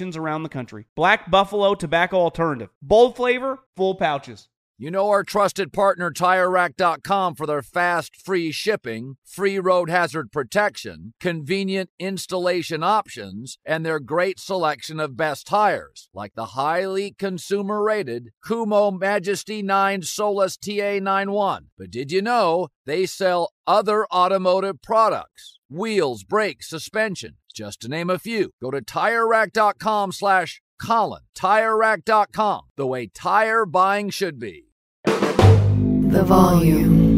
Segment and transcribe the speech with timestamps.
[0.00, 0.86] around the country.
[0.96, 2.70] Black Buffalo Tobacco Alternative.
[2.82, 4.48] Bold flavor, full pouches.
[4.82, 11.12] You know our trusted partner TireRack.com for their fast, free shipping, free road hazard protection,
[11.20, 18.30] convenient installation options, and their great selection of best tires, like the highly consumer rated
[18.42, 21.64] Kumho Majesty 9 Solus TA91.
[21.76, 25.59] But did you know they sell other automotive products?
[25.72, 28.50] Wheels, brakes, suspension, just to name a few.
[28.60, 31.22] Go to TireRack.com slash Colin.
[31.36, 34.64] TireRack.com, the way tire buying should be.
[35.04, 37.10] The volume.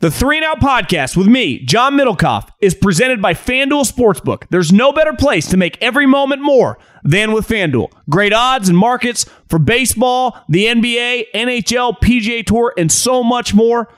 [0.00, 4.48] The Three and Out Podcast with me, John Middlekauff, is presented by FanDuel Sportsbook.
[4.50, 7.92] There's no better place to make every moment more than with FanDuel.
[8.10, 13.88] Great odds and markets for baseball, the NBA, NHL, PGA Tour, and so much more.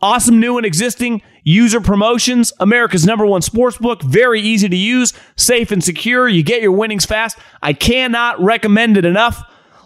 [0.00, 2.52] Awesome new and existing user promotions.
[2.60, 4.02] America's number one sportsbook.
[4.02, 6.28] Very easy to use, safe and secure.
[6.28, 7.38] You get your winnings fast.
[7.62, 9.42] I cannot recommend it enough.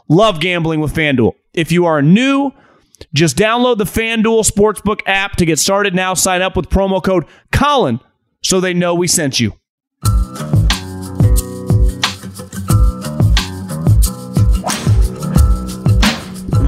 [0.08, 1.32] Love gambling with FanDuel.
[1.52, 2.52] If you are new,
[3.14, 6.14] just download the FanDuel Sportsbook app to get started now.
[6.14, 8.00] Sign up with promo code Colin
[8.42, 9.52] so they know we sent you.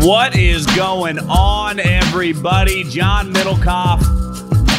[0.03, 2.84] What is going on, everybody?
[2.84, 4.00] John Middlekauff,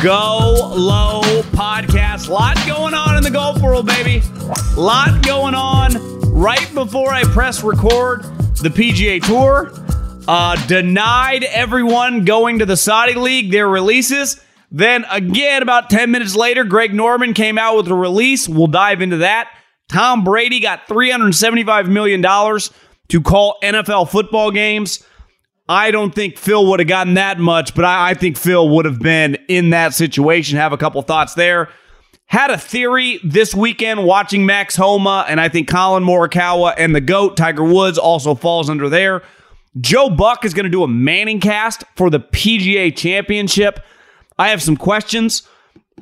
[0.02, 1.22] Go Low
[1.52, 2.28] Podcast.
[2.28, 4.24] Lot going on in the golf world, baby.
[4.76, 5.94] Lot going on
[6.32, 8.24] right before I press record
[8.64, 9.72] the PGA Tour.
[10.28, 14.42] Uh, denied everyone going to the Saudi League their releases.
[14.72, 18.50] Then again, about 10 minutes later, Greg Norman came out with a release.
[18.50, 19.50] We'll dive into that.
[19.88, 25.06] Tom Brady got $375 million to call NFL football games.
[25.72, 28.84] I don't think Phil would have gotten that much, but I, I think Phil would
[28.84, 30.58] have been in that situation.
[30.58, 31.70] Have a couple thoughts there.
[32.26, 37.00] Had a theory this weekend watching Max Homa, and I think Collin Morikawa and the
[37.00, 39.24] GOAT, Tiger Woods, also falls under there.
[39.80, 43.80] Joe Buck is going to do a Manning cast for the PGA Championship.
[44.38, 45.48] I have some questions.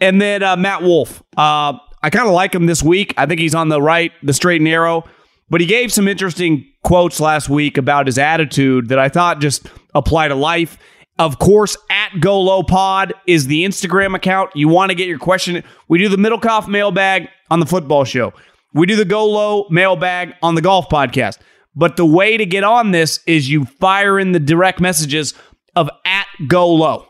[0.02, 1.22] And then uh, Matt Wolff.
[1.38, 3.14] Uh, I kind of like him this week.
[3.18, 5.04] I think he's on the right, the straight and narrow.
[5.50, 9.68] But he gave some interesting quotes last week about his attitude that I thought just
[9.96, 10.78] apply to life.
[11.18, 14.52] Of course, at Go Low Pod is the Instagram account.
[14.56, 15.64] You want to get your question.
[15.88, 18.34] We do the Middlekauff mailbag on the football show.
[18.74, 21.40] We do the Go Low mailbag on the golf podcast.
[21.76, 25.34] But the way to get on this is you fire in the direct messages
[25.76, 27.08] of at Go Low.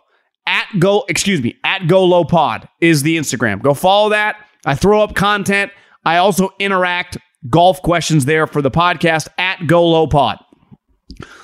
[0.47, 3.61] At Go, excuse me, at Go Low Pod is the Instagram.
[3.61, 4.37] Go follow that.
[4.65, 5.71] I throw up content.
[6.05, 7.17] I also interact
[7.47, 10.39] golf questions there for the podcast at Go Low Pod.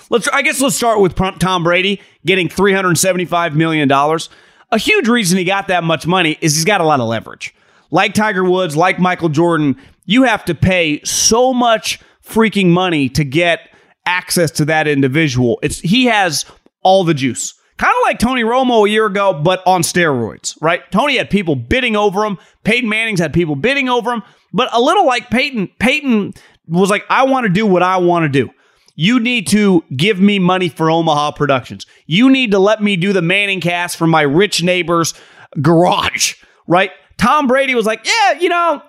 [0.09, 3.91] Let's I guess let's start with Tom Brady getting $375 million.
[3.91, 7.53] A huge reason he got that much money is he's got a lot of leverage.
[7.91, 13.23] Like Tiger Woods, like Michael Jordan, you have to pay so much freaking money to
[13.23, 13.69] get
[14.05, 15.59] access to that individual.
[15.63, 16.45] It's he has
[16.83, 17.53] all the juice.
[17.77, 20.89] Kind of like Tony Romo a year ago, but on steroids, right?
[20.91, 22.37] Tony had people bidding over him.
[22.63, 24.23] Peyton Manning's had people bidding over him.
[24.55, 26.33] But a little like Peyton, Peyton
[26.65, 28.49] was like, I want to do what I want to do.
[28.95, 31.85] You need to give me money for Omaha Productions.
[32.07, 35.13] You need to let me do the Manning cast from my rich neighbor's
[35.61, 36.35] garage,
[36.67, 36.91] right?
[37.17, 38.81] Tom Brady was like, Yeah, you know,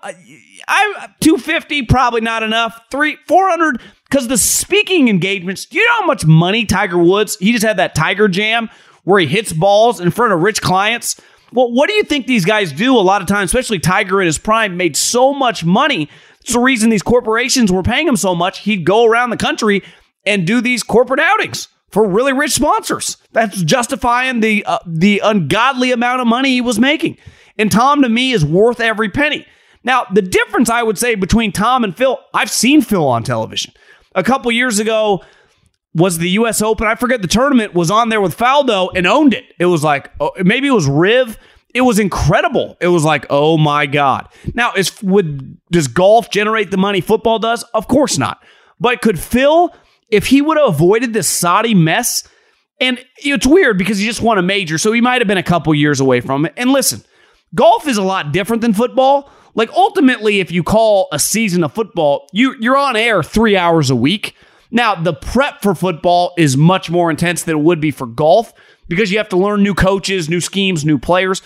[0.68, 2.80] I 250 probably not enough.
[2.92, 5.66] Three 400 because the speaking engagements.
[5.66, 7.36] Do you know how much money Tiger Woods?
[7.38, 8.70] He just had that Tiger Jam
[9.02, 11.20] where he hits balls in front of rich clients.
[11.52, 14.26] Well, what do you think these guys do a lot of times, especially Tiger in
[14.26, 16.08] his prime, made so much money.
[16.40, 18.60] It's the reason these corporations were paying him so much.
[18.60, 19.82] He'd go around the country
[20.24, 23.16] and do these corporate outings for really rich sponsors.
[23.32, 27.18] That's justifying the uh, the ungodly amount of money he was making.
[27.58, 29.46] And Tom to me is worth every penny.
[29.82, 33.72] Now, the difference I would say between Tom and Phil, I've seen Phil on television.
[34.14, 35.22] A couple years ago
[35.96, 36.86] was the US Open.
[36.86, 39.44] I forget the tournament was on there with Faldo and owned it.
[39.58, 41.38] It was like oh, maybe it was Riv.
[41.74, 42.76] It was incredible.
[42.80, 47.38] It was like, "Oh my god." Now, is would does golf generate the money football
[47.38, 47.64] does?
[47.74, 48.42] Of course not.
[48.78, 49.74] But could Phil
[50.08, 52.26] if he would have avoided this Saudi mess,
[52.80, 55.42] and it's weird because he just won a major, so he might have been a
[55.42, 56.52] couple years away from it.
[56.56, 57.02] And listen,
[57.54, 59.30] golf is a lot different than football.
[59.54, 63.90] Like ultimately, if you call a season of football, you you're on air three hours
[63.90, 64.34] a week.
[64.70, 68.52] Now, the prep for football is much more intense than it would be for golf
[68.88, 71.42] because you have to learn new coaches, new schemes, new players.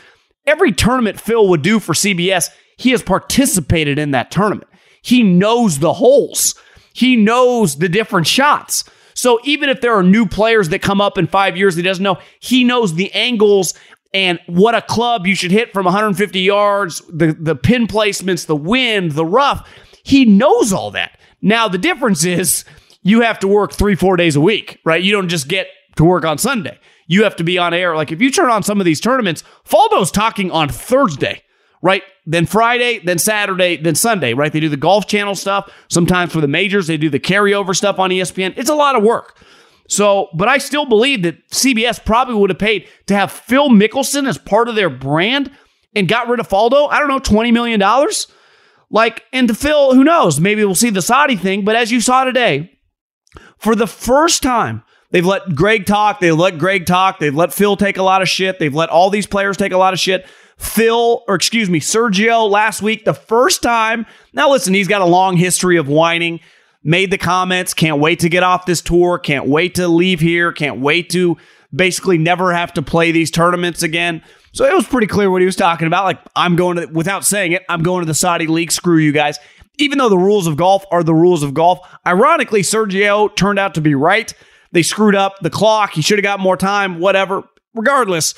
[0.46, 4.68] Every tournament Phil would do for CBS, he has participated in that tournament.
[5.02, 6.54] He knows the holes.
[6.92, 8.84] He knows the different shots.
[9.14, 12.02] So even if there are new players that come up in five years he doesn't
[12.02, 13.74] know, he knows the angles
[14.12, 18.56] and what a club you should hit from 150 yards, the, the pin placements, the
[18.56, 19.68] wind, the rough.
[20.02, 21.18] He knows all that.
[21.42, 22.64] Now, the difference is
[23.02, 25.02] you have to work three, four days a week, right?
[25.02, 26.78] You don't just get to work on Sunday.
[27.06, 27.96] You have to be on air.
[27.96, 31.42] Like if you turn on some of these tournaments, Faldo's talking on Thursday
[31.82, 32.02] right?
[32.26, 34.52] Then Friday, then Saturday, then Sunday, right?
[34.52, 35.72] They do the Golf Channel stuff.
[35.88, 38.54] Sometimes for the majors, they do the carryover stuff on ESPN.
[38.56, 39.38] It's a lot of work.
[39.88, 44.28] So, but I still believe that CBS probably would have paid to have Phil Mickelson
[44.28, 45.50] as part of their brand
[45.96, 46.88] and got rid of Faldo.
[46.90, 47.82] I don't know, $20 million?
[48.90, 50.38] Like, and to Phil, who knows?
[50.38, 51.64] Maybe we'll see the Saudi thing.
[51.64, 52.78] But as you saw today,
[53.60, 56.20] for the first time, they've let Greg talk.
[56.20, 57.18] They've let Greg talk.
[57.18, 58.58] They've let Phil take a lot of shit.
[58.58, 60.26] They've let all these players take a lot of shit.
[60.56, 64.04] Phil, or excuse me, Sergio last week, the first time.
[64.32, 66.40] Now, listen, he's got a long history of whining,
[66.82, 70.52] made the comments, can't wait to get off this tour, can't wait to leave here,
[70.52, 71.38] can't wait to
[71.74, 74.22] basically never have to play these tournaments again.
[74.52, 76.04] So it was pretty clear what he was talking about.
[76.04, 78.72] Like, I'm going to, without saying it, I'm going to the Saudi League.
[78.72, 79.38] Screw you guys.
[79.80, 83.74] Even though the rules of golf are the rules of golf, ironically, Sergio turned out
[83.74, 84.32] to be right.
[84.72, 85.92] They screwed up the clock.
[85.92, 87.44] He should have got more time, whatever.
[87.74, 88.34] Regardless,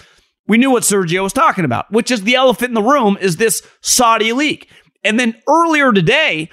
[0.47, 3.37] we knew what Sergio was talking about, which is the elephant in the room is
[3.37, 4.69] this Saudi League.
[5.05, 6.49] And then earlier today,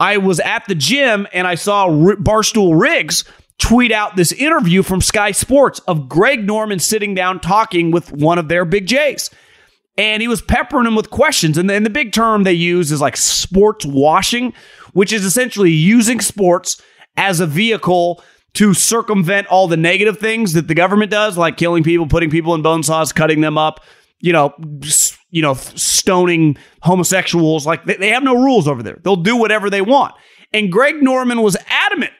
[0.00, 3.24] I was at the gym and I saw Barstool Riggs
[3.58, 8.38] tweet out this interview from Sky Sports of Greg Norman sitting down talking with one
[8.38, 9.30] of their big J's.
[9.96, 11.58] And he was peppering him with questions.
[11.58, 14.54] And then the big term they use is like sports washing,
[14.92, 16.80] which is essentially using sports
[17.16, 18.22] as a vehicle
[18.54, 22.54] to circumvent all the negative things that the government does, like killing people, putting people
[22.54, 23.80] in bone saws, cutting them up,
[24.20, 24.54] you know,
[25.30, 27.66] you know, stoning homosexuals.
[27.66, 28.98] Like they, they have no rules over there.
[29.02, 30.14] They'll do whatever they want.
[30.52, 32.12] And Greg Norman was adamant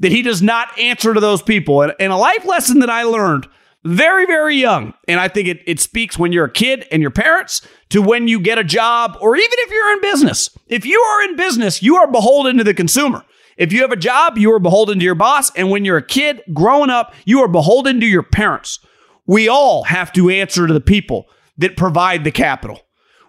[0.00, 1.82] that he does not answer to those people.
[1.82, 3.46] And, and a life lesson that I learned
[3.84, 4.94] very, very young.
[5.06, 8.28] And I think it, it speaks when you're a kid and your parents to when
[8.28, 10.48] you get a job or even if you're in business.
[10.66, 13.24] If you are in business, you are beholden to the consumer.
[13.56, 15.54] If you have a job, you are beholden to your boss.
[15.54, 18.80] And when you're a kid growing up, you are beholden to your parents.
[19.26, 21.26] We all have to answer to the people
[21.58, 22.80] that provide the capital.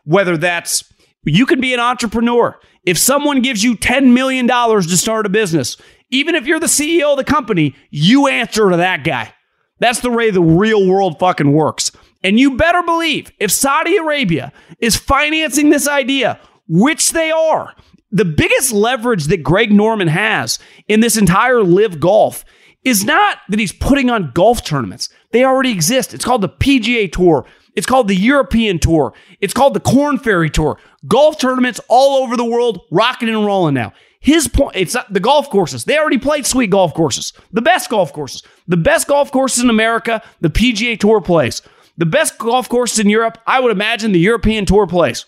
[0.03, 0.91] Whether that's
[1.25, 2.59] you can be an entrepreneur.
[2.83, 5.77] If someone gives you $10 million to start a business,
[6.11, 9.33] even if you're the CEO of the company, you answer to that guy.
[9.79, 11.91] That's the way the real world fucking works.
[12.23, 17.75] And you better believe if Saudi Arabia is financing this idea, which they are,
[18.11, 22.45] the biggest leverage that Greg Norman has in this entire live golf
[22.83, 25.09] is not that he's putting on golf tournaments.
[25.31, 26.13] They already exist.
[26.13, 27.45] It's called the PGA Tour.
[27.75, 29.13] It's called the European Tour.
[29.41, 30.79] It's called the Corn Ferry Tour.
[31.07, 33.91] Golf tournaments all over the world, rocking and rolling now.
[34.25, 35.85] His point, it's not the golf courses.
[35.85, 39.69] They already played sweet golf courses, the best golf courses, the best golf courses in
[39.69, 41.61] America, the PGA Tour plays.
[41.99, 45.27] The best golf courses in Europe, I would imagine the European Tour plays.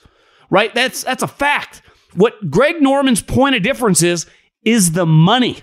[0.49, 0.73] Right?
[0.73, 1.83] That's that's a fact.
[2.15, 4.25] What Greg Norman's point of difference is,
[4.63, 5.61] is the money.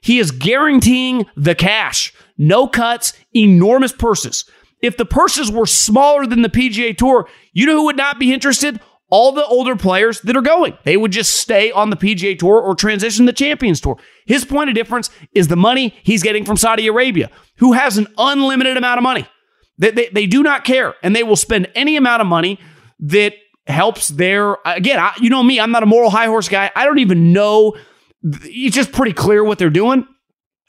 [0.00, 4.44] He is guaranteeing the cash, no cuts, enormous purses.
[4.80, 8.32] If the purses were smaller than the PGA Tour, you know who would not be
[8.32, 8.80] interested?
[9.12, 10.78] All the older players that are going.
[10.84, 13.98] They would just stay on the PGA Tour or transition the Champions Tour.
[14.24, 18.06] His point of difference is the money he's getting from Saudi Arabia, who has an
[18.16, 19.28] unlimited amount of money.
[19.76, 22.58] They, they, they do not care, and they will spend any amount of money
[23.00, 23.34] that
[23.66, 24.98] helps their again.
[24.98, 26.70] I, you know me, I'm not a moral high horse guy.
[26.74, 27.76] I don't even know.
[28.22, 30.06] It's just pretty clear what they're doing.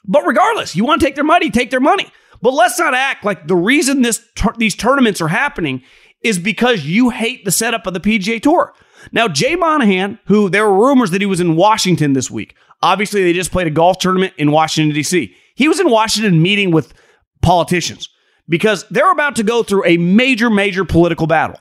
[0.04, 2.12] But regardless, you want to take their money, take their money.
[2.42, 4.22] But let's not act like the reason this
[4.58, 5.82] these tournaments are happening
[6.24, 8.74] is because you hate the setup of the PGA Tour.
[9.12, 12.56] Now, Jay Monahan, who there were rumors that he was in Washington this week.
[12.82, 15.34] Obviously, they just played a golf tournament in Washington, D.C.
[15.54, 16.94] He was in Washington meeting with
[17.42, 18.08] politicians
[18.48, 21.58] because they're about to go through a major, major political battle.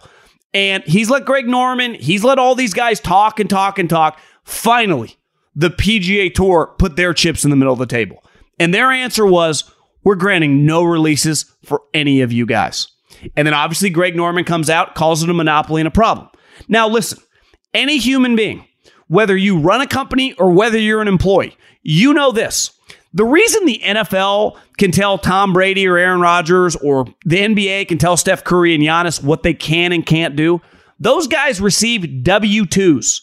[0.53, 4.19] And he's let Greg Norman, he's let all these guys talk and talk and talk.
[4.43, 5.15] Finally,
[5.55, 8.23] the PGA Tour put their chips in the middle of the table.
[8.59, 9.69] And their answer was,
[10.03, 12.87] we're granting no releases for any of you guys.
[13.35, 16.29] And then obviously Greg Norman comes out, calls it a monopoly and a problem.
[16.67, 17.19] Now, listen,
[17.73, 18.67] any human being,
[19.07, 22.71] whether you run a company or whether you're an employee, you know this.
[23.13, 27.99] The reason the NFL can tell Tom Brady or Aaron Rodgers or the NBA can
[27.99, 30.61] tell Steph Curry and Giannis what they can and can't do,
[30.99, 33.21] those guys receive W 2s.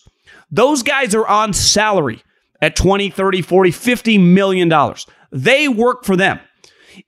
[0.50, 2.22] Those guys are on salary
[2.60, 5.06] at 20, 30, 40, 50 million dollars.
[5.32, 6.40] They work for them.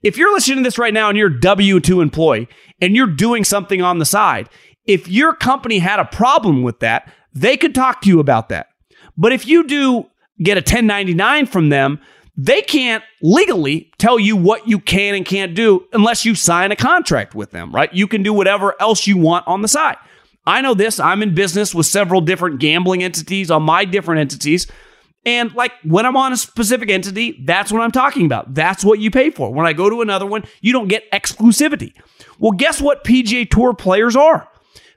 [0.03, 2.49] If you're listening to this right now and you're a W 2 employee
[2.81, 4.49] and you're doing something on the side,
[4.87, 8.69] if your company had a problem with that, they could talk to you about that.
[9.17, 10.07] But if you do
[10.43, 12.01] get a 1099 from them,
[12.37, 16.77] they can't legally tell you what you can and can't do unless you sign a
[16.77, 17.93] contract with them, right?
[17.93, 19.97] You can do whatever else you want on the side.
[20.47, 20.99] I know this.
[20.99, 24.67] I'm in business with several different gambling entities on my different entities.
[25.25, 28.55] And like when I'm on a specific entity, that's what I'm talking about.
[28.55, 29.53] That's what you pay for.
[29.53, 31.95] When I go to another one, you don't get exclusivity.
[32.39, 34.49] Well, guess what PGA Tour players are?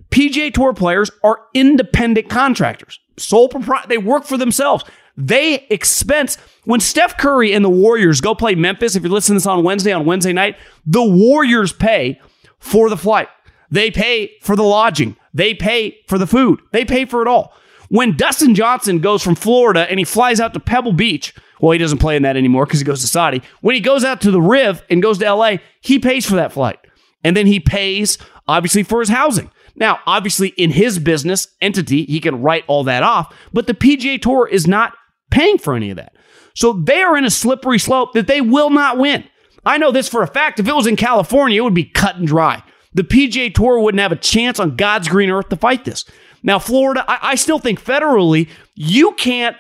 [0.10, 3.88] PGA Tour players are independent contractors, sole proprietor.
[3.88, 4.84] They work for themselves.
[5.18, 8.96] They expense when Steph Curry and the Warriors go play Memphis.
[8.96, 12.20] If you're listening to this on Wednesday, on Wednesday night, the Warriors pay
[12.60, 13.30] for the flight.
[13.72, 15.16] They pay for the lodging.
[15.34, 16.62] They pay for the food.
[16.72, 17.54] They pay for it all.
[17.90, 21.78] When Dustin Johnson goes from Florida and he flies out to Pebble Beach, well, he
[21.78, 23.42] doesn't play in that anymore because he goes to Saudi.
[23.62, 26.52] When he goes out to the Riv and goes to LA, he pays for that
[26.52, 26.80] flight.
[27.24, 29.52] And then he pays, obviously, for his housing.
[29.76, 34.22] Now, obviously, in his business entity, he can write all that off, but the PGA
[34.22, 34.94] Tour is not
[35.32, 36.16] paying for any of that.
[36.54, 39.26] So they are in a slippery slope that they will not win.
[39.66, 40.60] I know this for a fact.
[40.60, 42.64] If it was in California, it would be cut and dry.
[42.94, 46.06] The PGA Tour wouldn't have a chance on God's green earth to fight this.
[46.46, 49.58] Now, Florida, I, I still think federally, you can't,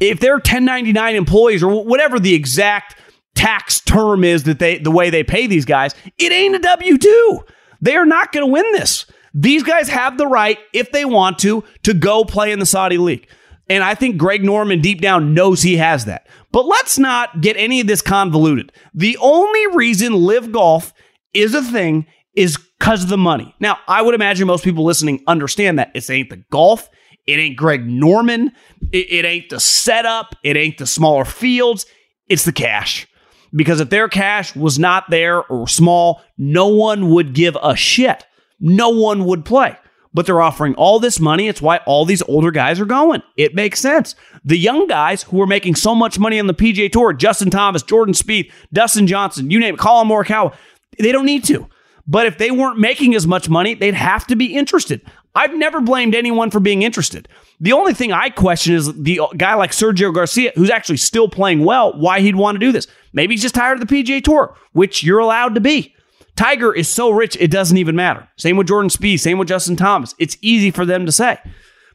[0.00, 2.96] if they're 1099 employees or whatever the exact
[3.34, 6.96] tax term is that they, the way they pay these guys, it ain't a W
[6.96, 7.40] 2.
[7.82, 9.04] They are not going to win this.
[9.34, 12.96] These guys have the right, if they want to, to go play in the Saudi
[12.96, 13.28] League.
[13.68, 16.28] And I think Greg Norman deep down knows he has that.
[16.52, 18.72] But let's not get any of this convoluted.
[18.94, 20.92] The only reason live Golf
[21.34, 23.54] is a thing is because of the money.
[23.60, 25.90] Now, I would imagine most people listening understand that.
[25.94, 26.88] It ain't the golf,
[27.26, 28.52] it ain't Greg Norman,
[28.90, 31.86] it, it ain't the setup, it ain't the smaller fields,
[32.26, 33.06] it's the cash.
[33.54, 38.24] Because if their cash was not there or small, no one would give a shit.
[38.58, 39.76] No one would play
[40.12, 41.46] but they're offering all this money.
[41.46, 43.22] It's why all these older guys are going.
[43.36, 44.16] It makes sense.
[44.44, 47.84] The young guys who are making so much money on the PGA Tour, Justin Thomas,
[47.84, 50.52] Jordan Spieth, Dustin Johnson, you name it, Collin Morikawa,
[50.98, 51.68] they don't need to.
[52.06, 55.02] But if they weren't making as much money, they'd have to be interested.
[55.34, 57.28] I've never blamed anyone for being interested.
[57.60, 61.64] The only thing I question is the guy like Sergio Garcia, who's actually still playing
[61.64, 62.86] well, why he'd want to do this.
[63.12, 65.94] Maybe he's just tired of the PGA Tour, which you're allowed to be.
[66.36, 68.26] Tiger is so rich, it doesn't even matter.
[68.36, 70.14] Same with Jordan Spieth, same with Justin Thomas.
[70.18, 71.38] It's easy for them to say.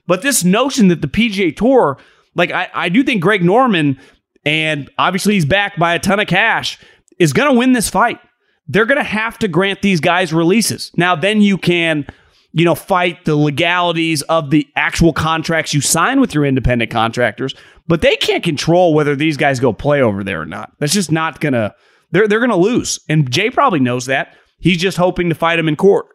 [0.08, 1.98] But this notion that the PGA Tour,
[2.36, 4.00] like I, I do think Greg Norman,
[4.46, 6.78] and obviously he's backed by a ton of cash,
[7.18, 8.20] is going to win this fight.
[8.68, 10.92] They're going to have to grant these guys releases.
[10.98, 12.06] Now, then you can,
[12.52, 17.54] you know, fight the legalities of the actual contracts you sign with your independent contractors,
[17.88, 20.72] but they can't control whether these guys go play over there or not.
[20.80, 21.76] That's just not going to
[22.12, 24.36] they're they're going to lose, and Jay probably knows that.
[24.60, 26.08] He's just hoping to fight him in court.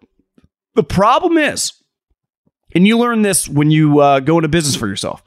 [0.75, 1.73] The problem is,
[2.75, 5.23] and you learn this when you uh, go into business for yourself.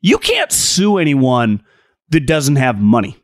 [0.00, 1.62] You can't sue anyone
[2.10, 3.16] that doesn't have money.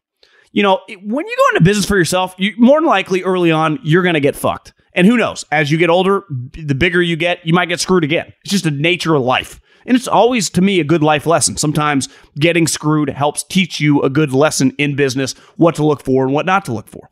[0.52, 3.78] You know, when you go into business for yourself, you more than likely early on
[3.82, 4.74] you're going to get fucked.
[4.94, 5.44] And who knows?
[5.50, 8.32] As you get older, the bigger you get, you might get screwed again.
[8.42, 9.60] It's just the nature of life.
[9.86, 11.56] And it's always, to me, a good life lesson.
[11.56, 16.24] Sometimes getting screwed helps teach you a good lesson in business, what to look for
[16.24, 17.08] and what not to look for.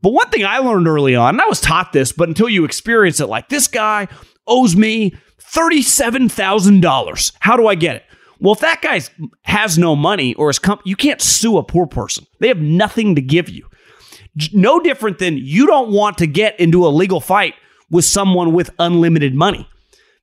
[0.00, 2.64] But one thing I learned early on, and I was taught this, but until you
[2.64, 4.08] experience it, like this guy
[4.48, 7.32] owes me $37,000.
[7.38, 8.04] How do I get it?
[8.42, 9.00] Well, if that guy
[9.44, 12.26] has no money or is comp- you can't sue a poor person.
[12.40, 13.68] They have nothing to give you.
[14.52, 17.54] No different than you don't want to get into a legal fight
[17.90, 19.68] with someone with unlimited money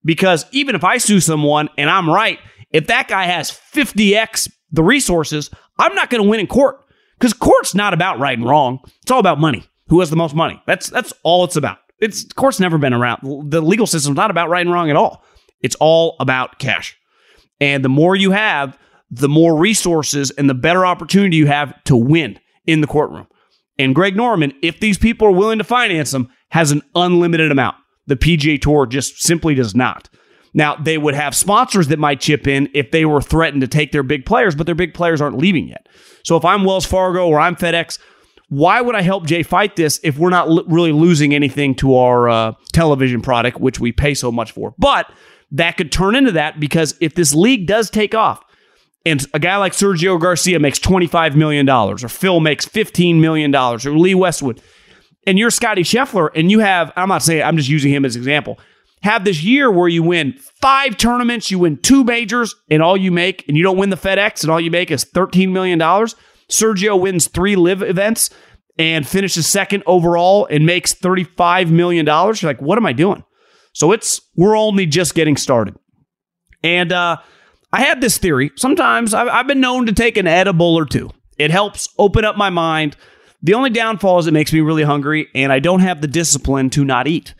[0.03, 2.39] Because even if I sue someone and I'm right,
[2.71, 6.83] if that guy has 50x the resources, I'm not going to win in court
[7.17, 8.79] because court's not about right and wrong.
[9.01, 9.63] It's all about money.
[9.87, 10.61] Who has the most money?
[10.67, 11.77] That's that's all it's about.
[11.99, 13.51] It's court's never been around.
[13.51, 15.23] The legal system's not about right and wrong at all.
[15.61, 16.98] It's all about cash.
[17.59, 18.77] And the more you have,
[19.11, 23.27] the more resources and the better opportunity you have to win in the courtroom.
[23.77, 27.77] And Greg Norman, if these people are willing to finance them, has an unlimited amount.
[28.07, 30.09] The PGA Tour just simply does not.
[30.53, 33.91] Now, they would have sponsors that might chip in if they were threatened to take
[33.91, 35.87] their big players, but their big players aren't leaving yet.
[36.23, 37.99] So if I'm Wells Fargo or I'm FedEx,
[38.49, 41.95] why would I help Jay fight this if we're not l- really losing anything to
[41.95, 44.73] our uh, television product, which we pay so much for?
[44.79, 45.11] But
[45.51, 48.43] that could turn into that because if this league does take off,
[49.05, 53.77] and a guy like Sergio Garcia makes $25 million, or Phil makes $15 million, or
[53.77, 54.61] Lee Westwood,
[55.25, 58.15] and you're Scotty Scheffler, and you have, I'm not saying, I'm just using him as
[58.15, 58.59] an example,
[59.01, 63.11] have this year where you win five tournaments, you win two majors, and all you
[63.11, 65.79] make, and you don't win the FedEx, and all you make is $13 million.
[65.79, 68.29] Sergio wins three live events
[68.77, 72.05] and finishes second overall and makes $35 million.
[72.05, 73.23] You're like, what am I doing?
[73.79, 75.73] So it's, we're only just getting started.
[76.63, 77.15] And uh,
[77.71, 78.51] I had this theory.
[78.57, 82.35] Sometimes I've, I've been known to take an edible or two, it helps open up
[82.35, 82.97] my mind.
[83.41, 86.69] The only downfall is it makes me really hungry, and I don't have the discipline
[86.71, 87.33] to not eat.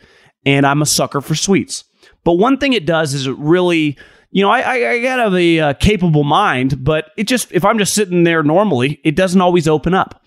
[0.46, 1.84] And I'm a sucker for sweets.
[2.24, 3.98] But one thing it does is it really
[4.30, 7.78] you know, I, I, I got a uh, capable mind, but it just, if I'm
[7.78, 10.24] just sitting there normally, it doesn't always open up.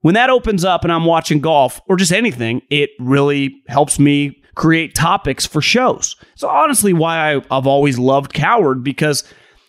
[0.00, 4.42] When that opens up and I'm watching golf or just anything, it really helps me
[4.54, 6.16] create topics for shows.
[6.34, 9.24] So honestly, why I, I've always loved Cowherd because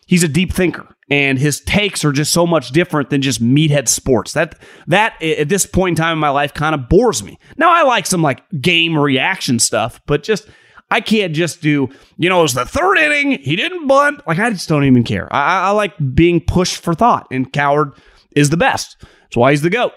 [0.05, 3.87] he's a deep thinker and his takes are just so much different than just meathead
[3.87, 4.33] sports.
[4.33, 7.37] That that at this point in time in my life kind of bores me.
[7.57, 10.47] Now I like some like game reaction stuff, but just
[10.91, 13.39] I can't just do, you know, it was the third inning.
[13.39, 14.25] He didn't bunt.
[14.27, 15.33] Like, I just don't even care.
[15.33, 17.93] I, I like being pushed for thought, and Cowherd
[18.35, 18.97] is the best.
[19.01, 19.93] That's why he's the GOAT.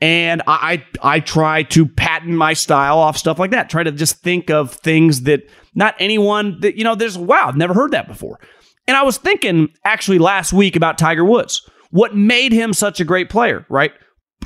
[0.00, 3.70] And I, I, try to patent my style off stuff like that.
[3.70, 7.56] Try to just think of things that not anyone that, you know, there's, wow, I've
[7.56, 8.38] never heard that before.
[8.86, 11.66] And I was thinking actually last week about Tiger Woods.
[11.90, 13.92] What made him such a great player, right?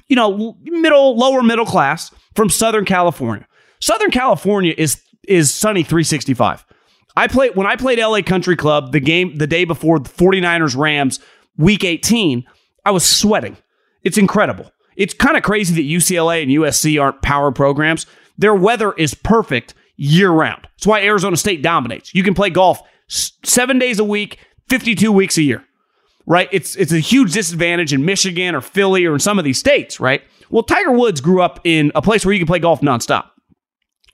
[0.07, 3.47] You know, middle, lower middle class from Southern California.
[3.81, 6.65] Southern California is is Sunny 365.
[7.17, 10.77] I played when I played LA Country Club the game the day before the 49ers
[10.77, 11.21] Rams
[11.57, 12.45] week 18,
[12.85, 13.57] I was sweating.
[14.03, 14.71] It's incredible.
[14.99, 18.05] It's kind of crazy that UCLA and USC aren't power programs.
[18.37, 20.65] Their weather is perfect year round.
[20.75, 22.15] That's why Arizona State dominates.
[22.15, 25.65] You can play golf 7 days a week, 52 weeks a year.
[26.27, 26.49] Right?
[26.53, 29.99] It's it's a huge disadvantage in Michigan or Philly or in some of these states,
[29.99, 30.23] right?
[30.51, 33.31] Well, Tiger Woods grew up in a place where you can play golf nonstop.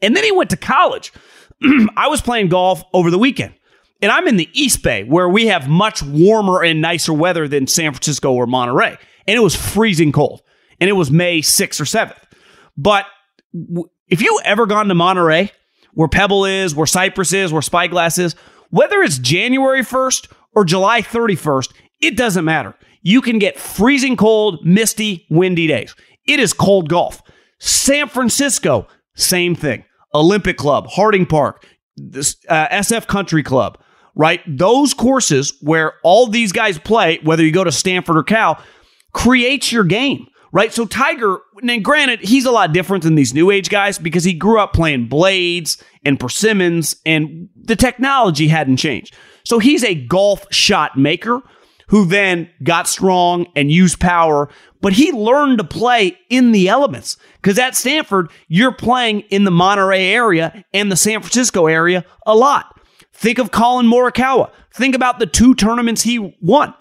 [0.00, 1.12] And then he went to college.
[1.96, 3.54] I was playing golf over the weekend.
[4.00, 7.66] And I'm in the East Bay where we have much warmer and nicer weather than
[7.66, 8.96] San Francisco or Monterey.
[9.26, 10.42] And it was freezing cold.
[10.80, 12.22] And it was May 6th or 7th.
[12.76, 13.06] But
[14.08, 15.52] if you ever gone to Monterey,
[15.94, 18.34] where Pebble is, where Cypress is, where Spyglass is,
[18.70, 22.74] whether it's January 1st or July 31st, it doesn't matter.
[23.02, 25.94] You can get freezing cold, misty, windy days.
[26.26, 27.22] It is cold golf.
[27.58, 29.84] San Francisco, same thing.
[30.14, 33.78] Olympic Club, Harding Park, this, uh, SF Country Club,
[34.14, 34.40] right?
[34.46, 38.62] Those courses where all these guys play, whether you go to Stanford or Cal,
[39.12, 40.72] creates your game, right?
[40.72, 44.32] So Tiger, and granted, he's a lot different than these new age guys because he
[44.32, 49.14] grew up playing blades and persimmons and the technology hadn't changed.
[49.44, 51.42] So he's a golf shot maker
[51.88, 54.48] who then got strong and used power,
[54.80, 57.16] but he learned to play in the elements.
[57.42, 62.34] Because at Stanford, you're playing in the Monterey area and the San Francisco area a
[62.34, 62.80] lot.
[63.12, 64.52] Think of Collin Morikawa.
[64.72, 66.74] Think about the two tournaments he won.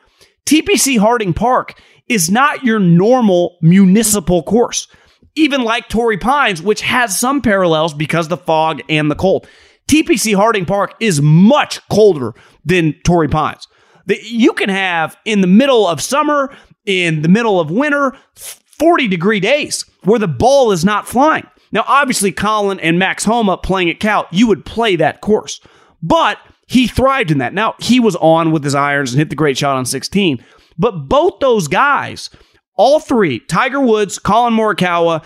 [0.46, 1.80] TPC Harding Park
[2.14, 4.88] is not your normal municipal course,
[5.36, 9.48] even like Torrey Pines, which has some parallels because the fog and the cold.
[9.88, 12.34] TPC Harding Park is much colder
[12.66, 13.68] than Torrey Pines
[14.08, 16.54] you can have in the middle of summer,
[16.86, 21.48] in the middle of winter, 40 degree days where the ball is not flying.
[21.72, 25.60] Now, obviously, Collin and Max Homa playing at Cal, you would play that course,
[26.02, 27.54] but he thrived in that.
[27.54, 30.44] Now, he was on with his irons and hit the great shot on 16,
[30.78, 32.30] but both those guys,
[32.76, 35.26] all three, Tiger Woods, Collin Morikawa,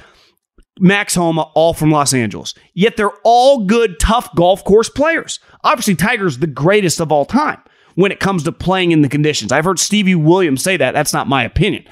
[0.80, 2.54] Max Homa, all from Los Angeles.
[2.74, 5.40] Yet they're all good, tough golf course players.
[5.64, 7.60] Obviously, Tiger's the greatest of all time
[7.96, 9.52] when it comes to playing in the conditions.
[9.52, 10.94] I've heard Stevie Williams say that.
[10.94, 11.86] That's not my opinion.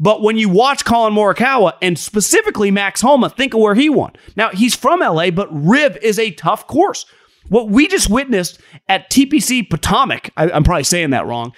[0.00, 4.12] But when you watch Collin Morikawa and specifically Max Homa, think of where he won.
[4.36, 7.04] Now, he's from LA, but Riv is a tough course.
[7.48, 11.52] What we just witnessed at TPC Potomac, I, am probably saying that wrong,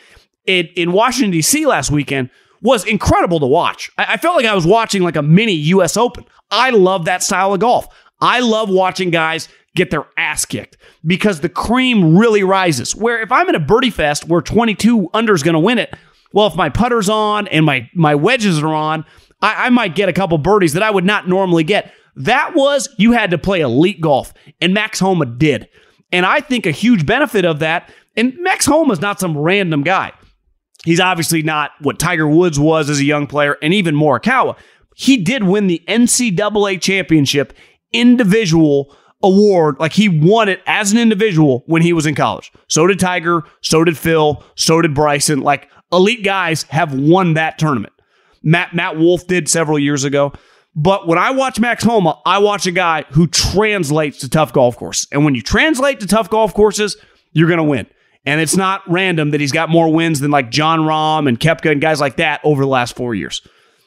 [0.47, 1.67] in, in Washington, D.C.
[1.67, 2.31] last weekend
[2.63, 3.91] was incredible to watch.
[3.99, 5.97] I, I felt like I was watching like a mini U.S.
[5.97, 6.25] Open.
[6.51, 7.87] I love that style of golf.
[8.21, 10.77] I love watching guys get their ass kicked
[11.07, 12.95] because the cream really rises.
[12.95, 15.95] Where if I'm in a birdie fest where 22 under is going to win it,
[16.33, 19.05] well, if my putter's on and my my wedges are on,
[19.43, 21.93] I, I might get a couple birdies that I would not normally get.
[22.17, 25.69] That was you had to play elite golf, and Max Homa did.
[26.13, 29.83] And I think a huge benefit of that, and Max Homa is not some random
[29.83, 30.13] guy.
[30.85, 34.57] He's obviously not what Tiger Woods was as a young player, and even Morikawa.
[34.97, 37.53] He did win the NCAA championship
[37.93, 39.79] individual award.
[39.79, 42.53] Like he won it as an individual when he was in college.
[42.69, 43.45] So did Tiger.
[43.61, 44.43] So did Phil.
[44.57, 45.41] So did Bryson.
[45.41, 47.93] Like elite guys have won that tournament.
[48.43, 50.33] Matt Matt Wolff did several years ago.
[50.77, 54.77] But when I watch Max Homa, I watch a guy who translates to tough golf
[54.77, 55.07] course.
[55.11, 56.97] And when you translate to tough golf courses,
[57.33, 57.87] you're going to win.
[58.27, 61.73] And it's not random that he's got more wins than like Jon Rahm and Koepka
[61.73, 63.41] and guys like that over the last four years.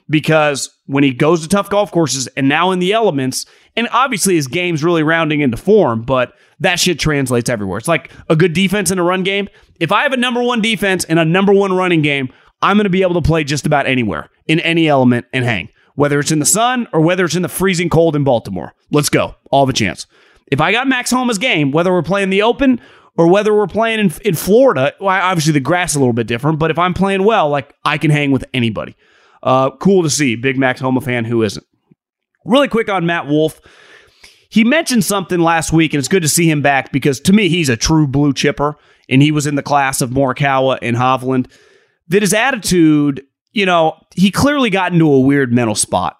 [0.09, 4.35] Because when he goes to tough golf courses and now in the elements, and obviously
[4.35, 7.77] his game's really rounding into form, but that shit translates everywhere.
[7.77, 9.47] It's like a good defense in a run game.
[9.79, 12.85] If I have a number one defense and a number one running game, I'm going
[12.85, 16.31] to be able to play just about anywhere in any element and hang whether it's
[16.31, 18.73] in the sun or whether it's in the freezing cold in Baltimore.
[18.91, 19.35] Let's go.
[19.51, 20.07] All the chance.
[20.47, 22.81] If I got Max Homa's game, whether we're playing the open
[23.17, 26.27] or whether we're playing in, in Florida, well, obviously the grass is a little bit
[26.27, 28.95] different, but if I'm playing well, like I can hang with anybody.
[29.41, 30.35] Uh, cool to see.
[30.35, 31.65] Big Max Homa fan who isn't.
[32.45, 33.59] Really quick on Matt Wolff.
[34.49, 37.49] He mentioned something last week, and it's good to see him back because to me,
[37.49, 38.75] he's a true blue chipper,
[39.09, 41.51] and he was in the class of Morikawa and Hovland.
[42.09, 46.17] That his attitude you know, he clearly got into a weird mental spot,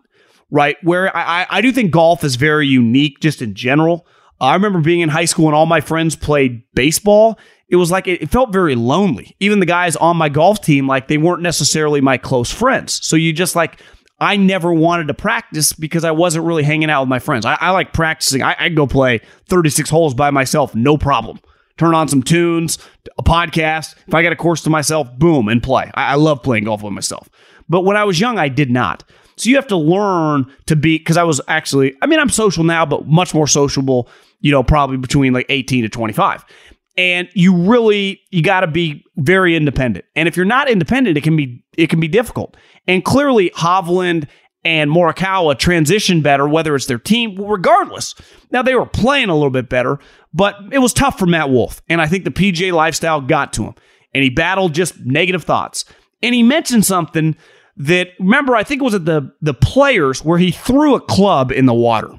[0.49, 0.77] right?
[0.83, 4.07] Where I, I do think golf is very unique just in general.
[4.43, 7.39] I remember being in high school and all my friends played baseball.
[7.69, 9.35] It was like it, felt very lonely.
[9.39, 12.99] Even the guys on my golf team, like they weren't necessarily my close friends.
[13.05, 13.81] So you just like,
[14.19, 17.45] I never wanted to practice because I wasn't really hanging out with my friends.
[17.45, 18.43] I, I like practicing.
[18.43, 21.39] I, I'd go play 36 holes by myself, no problem
[21.77, 22.77] turn on some tunes,
[23.17, 23.95] a podcast.
[24.07, 25.89] If I got a course to myself, boom, and play.
[25.93, 27.29] I, I love playing golf with myself.
[27.67, 29.03] But when I was young, I did not.
[29.35, 32.63] So you have to learn to be, because I was actually, I mean, I'm social
[32.63, 34.07] now, but much more sociable,
[34.43, 36.45] you know, probably between like 18 to 25.
[36.95, 40.05] And you really, you got to be very independent.
[40.15, 42.55] And if you're not independent, it can be, it can be difficult.
[42.87, 44.27] And clearly, Hovland
[44.63, 48.13] and Morikawa transition better, whether it's their team, regardless.
[48.51, 49.97] Now, they were playing a little bit better,
[50.33, 51.81] but it was tough for Matt Wolff.
[51.89, 53.75] And I think the PJ lifestyle got to him.
[54.13, 55.85] And he battled just negative thoughts.
[56.21, 57.35] And he mentioned something
[57.77, 61.51] that, remember, I think it was at the, the players where he threw a club
[61.51, 62.11] in the water.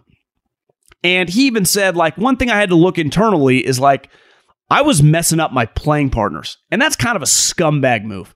[1.04, 4.10] And he even said, like, one thing I had to look internally is like,
[4.70, 6.56] I was messing up my playing partners.
[6.70, 8.34] And that's kind of a scumbag move.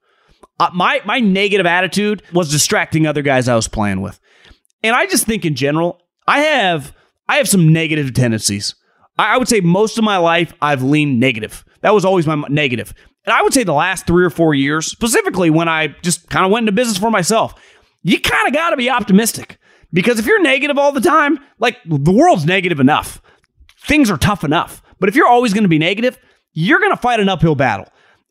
[0.60, 4.20] Uh, my my negative attitude was distracting other guys I was playing with.
[4.82, 6.94] And I just think in general, I have
[7.28, 8.74] I have some negative tendencies.
[9.18, 11.64] I, I would say most of my life I've leaned negative.
[11.80, 12.92] That was always my negative.
[13.24, 16.44] And I would say the last three or four years, specifically when I just kind
[16.44, 17.54] of went into business for myself,
[18.02, 19.58] you kind of got to be optimistic.
[19.92, 23.22] Because if you're negative all the time, like the world's negative enough,
[23.86, 24.82] things are tough enough.
[25.00, 26.18] But if you're always going to be negative,
[26.52, 27.86] you're going to fight an uphill battle.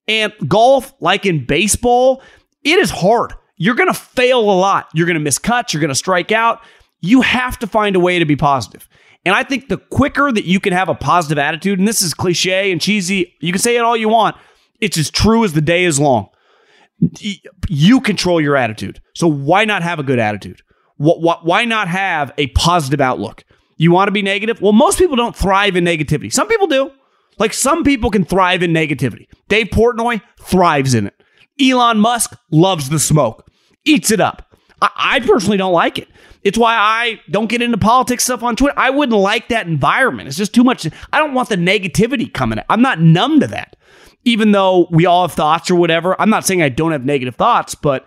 [0.07, 2.21] And golf, like in baseball,
[2.63, 3.33] it is hard.
[3.57, 4.87] You're going to fail a lot.
[4.93, 5.73] You're going to miss cuts.
[5.73, 6.61] You're going to strike out.
[7.01, 8.87] You have to find a way to be positive.
[9.25, 12.13] And I think the quicker that you can have a positive attitude, and this is
[12.13, 14.35] cliche and cheesy, you can say it all you want,
[14.79, 16.29] it's as true as the day is long.
[17.67, 19.01] You control your attitude.
[19.15, 20.61] So why not have a good attitude?
[20.97, 23.43] Why not have a positive outlook?
[23.77, 24.61] You want to be negative?
[24.61, 26.33] Well, most people don't thrive in negativity.
[26.33, 26.91] Some people do.
[27.37, 29.27] Like some people can thrive in negativity.
[29.47, 31.13] Dave Portnoy thrives in it.
[31.61, 33.47] Elon Musk loves the smoke,
[33.85, 34.55] eats it up.
[34.81, 36.07] I, I personally don't like it.
[36.43, 38.77] It's why I don't get into politics stuff on Twitter.
[38.77, 40.27] I wouldn't like that environment.
[40.27, 40.87] It's just too much.
[41.11, 42.59] I don't want the negativity coming.
[42.69, 43.75] I'm not numb to that.
[44.23, 46.19] Even though we all have thoughts or whatever.
[46.21, 48.05] I'm not saying I don't have negative thoughts, but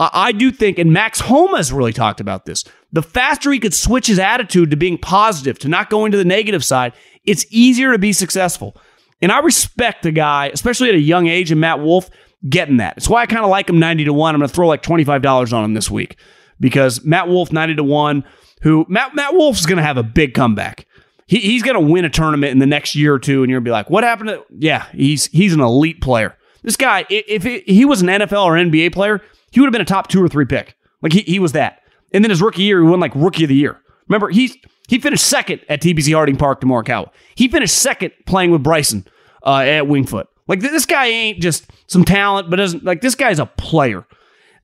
[0.00, 2.64] I do think, and Max Homa has really talked about this.
[2.90, 6.24] The faster he could switch his attitude to being positive, to not going to the
[6.24, 8.74] negative side, it's easier to be successful.
[9.20, 12.08] And I respect the guy, especially at a young age, and Matt Wolff
[12.48, 12.96] getting that.
[12.96, 14.34] It's why I kind of like him 90 to 1.
[14.34, 16.16] I'm going to throw like $25 on him this week
[16.58, 18.24] because Matt Wolff 90 to 1,
[18.62, 20.86] who Matt, Matt Wolff's going to have a big comeback.
[21.26, 23.60] He, he's going to win a tournament in the next year or two, and you're
[23.60, 24.44] going to be like, what happened to.
[24.56, 26.36] Yeah, he's, he's an elite player.
[26.62, 29.84] This guy, if he was an NFL or NBA player, he would have been a
[29.84, 30.76] top two or three pick.
[31.02, 31.82] Like he, he was that.
[32.12, 33.80] And then his rookie year, he won like rookie of the year.
[34.08, 34.56] Remember, he's
[34.88, 37.10] he finished second at TPC Harding Park to Mark Morikawa.
[37.36, 39.06] He finished second playing with Bryson
[39.46, 40.26] uh, at Wingfoot.
[40.48, 44.04] Like this guy ain't just some talent, but doesn't like this guy's a player.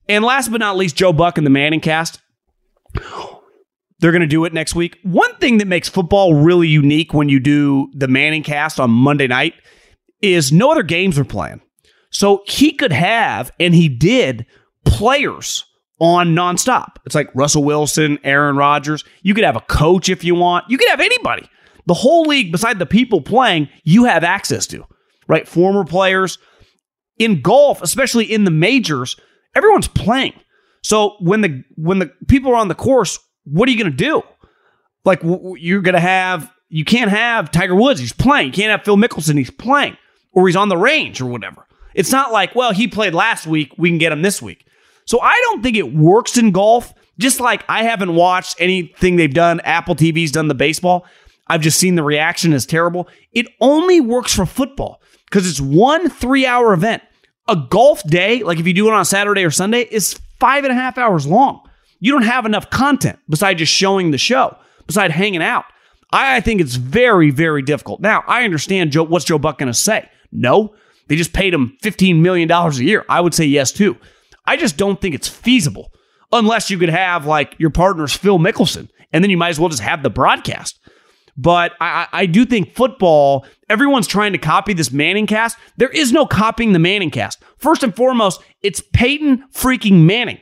[0.09, 2.20] And last but not least, Joe Buck and the Manning cast.
[3.99, 4.99] They're going to do it next week.
[5.05, 9.27] One thing that makes football really unique when you do the Manning cast on Monday
[9.27, 9.55] night
[10.20, 11.62] is no other games are playing.
[12.11, 14.44] So he could have, and he did,
[14.87, 15.64] players
[16.01, 16.96] on nonstop.
[17.05, 19.05] It's like Russell Wilson, Aaron Rodgers.
[19.22, 20.68] You could have a coach if you want.
[20.68, 21.49] You could have anybody.
[21.87, 24.85] The whole league, beside the people playing, you have access to,
[25.29, 25.46] right?
[25.46, 26.38] Former players.
[27.18, 29.16] In golf, especially in the majors,
[29.55, 30.35] everyone's playing.
[30.83, 33.96] So when the when the people are on the course, what are you going to
[33.96, 34.22] do?
[35.05, 38.49] Like you're going to have you can't have Tiger Woods, he's playing.
[38.49, 39.96] You can't have Phil Mickelson, he's playing,
[40.33, 41.66] or he's on the range or whatever.
[41.94, 44.66] It's not like, well, he played last week, we can get him this week.
[45.07, 46.92] So I don't think it works in golf.
[47.19, 49.61] Just like I haven't watched anything they've done.
[49.61, 51.07] Apple TV's done the baseball.
[51.49, 53.09] I've just seen the reaction is terrible.
[53.33, 57.03] It only works for football because it's one three hour event.
[57.49, 60.73] A golf day, like if you do it on Saturday or Sunday, is five and
[60.73, 61.62] a half hours long.
[62.01, 65.64] You don't have enough content besides just showing the show, besides hanging out.
[66.12, 68.01] I, I think it's very, very difficult.
[68.01, 70.09] Now, I understand Joe, what's Joe Buck going to say?
[70.33, 70.75] No,
[71.07, 73.05] they just paid him $15 million a year.
[73.09, 73.97] I would say yes, too.
[74.47, 75.93] I just don't think it's feasible
[76.33, 79.69] unless you could have like your partner's Phil Mickelson, and then you might as well
[79.69, 80.79] just have the broadcast.
[81.37, 85.59] But I, I do think football, everyone's trying to copy this Manning cast.
[85.77, 87.43] There is no copying the Manning cast.
[87.59, 90.39] First and foremost, it's Peyton freaking Manning.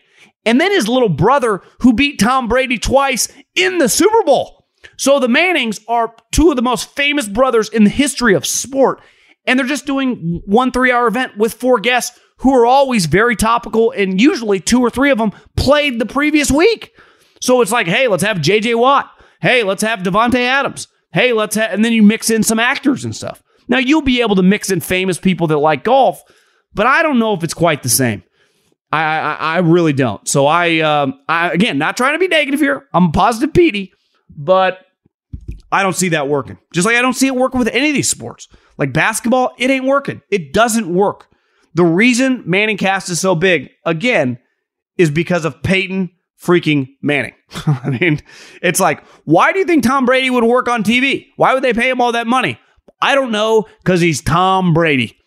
[0.46, 4.66] And then his little brother who beat Tom Brady twice in the Super Bowl.
[4.96, 9.00] So the Mannings are two of the most famous brothers in the history of sport.
[9.46, 13.36] And they're just doing one three hour event with four guests who are always very
[13.36, 13.90] topical.
[13.92, 16.92] And usually two or three of them played the previous week.
[17.40, 19.10] So it's like, hey, let's have JJ Watt.
[19.40, 20.88] Hey, let's have Davante Adams.
[21.12, 23.42] Hey, let's have, and then you mix in some actors and stuff.
[23.68, 26.22] Now you'll be able to mix in famous people that like golf,
[26.74, 28.22] but I don't know if it's quite the same.
[28.92, 30.26] I I, I really don't.
[30.28, 32.88] So I, um, I again, not trying to be negative here.
[32.92, 33.92] I'm positive Petey,
[34.28, 34.84] but
[35.72, 36.58] I don't see that working.
[36.72, 38.48] Just like I don't see it working with any of these sports.
[38.78, 40.22] Like basketball, it ain't working.
[40.30, 41.28] It doesn't work.
[41.74, 44.38] The reason Manning cast is so big, again,
[44.96, 46.10] is because of Peyton
[46.40, 47.34] freaking Manning.
[47.66, 48.20] I mean,
[48.62, 51.26] it's like, why do you think Tom Brady would work on TV?
[51.36, 52.58] Why would they pay him all that money?
[53.02, 55.18] I don't know, because he's Tom Brady.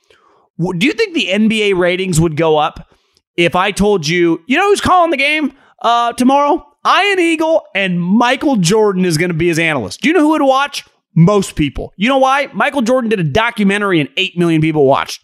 [0.59, 2.91] Do you think the NBA ratings would go up
[3.35, 6.65] if I told you, you know who's calling the game uh, tomorrow?
[6.85, 10.01] Ian Eagle and Michael Jordan is going to be his analyst.
[10.01, 10.85] Do you know who would watch?
[11.13, 11.93] Most people.
[11.97, 12.47] You know why?
[12.53, 15.23] Michael Jordan did a documentary and 8 million people watched.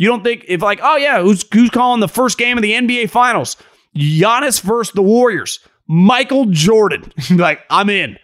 [0.00, 2.72] You don't think if like, oh yeah, who's who's calling the first game of the
[2.72, 3.58] NBA finals?
[3.94, 5.60] Giannis versus the Warriors.
[5.86, 7.12] Michael Jordan.
[7.30, 8.18] like, I'm in.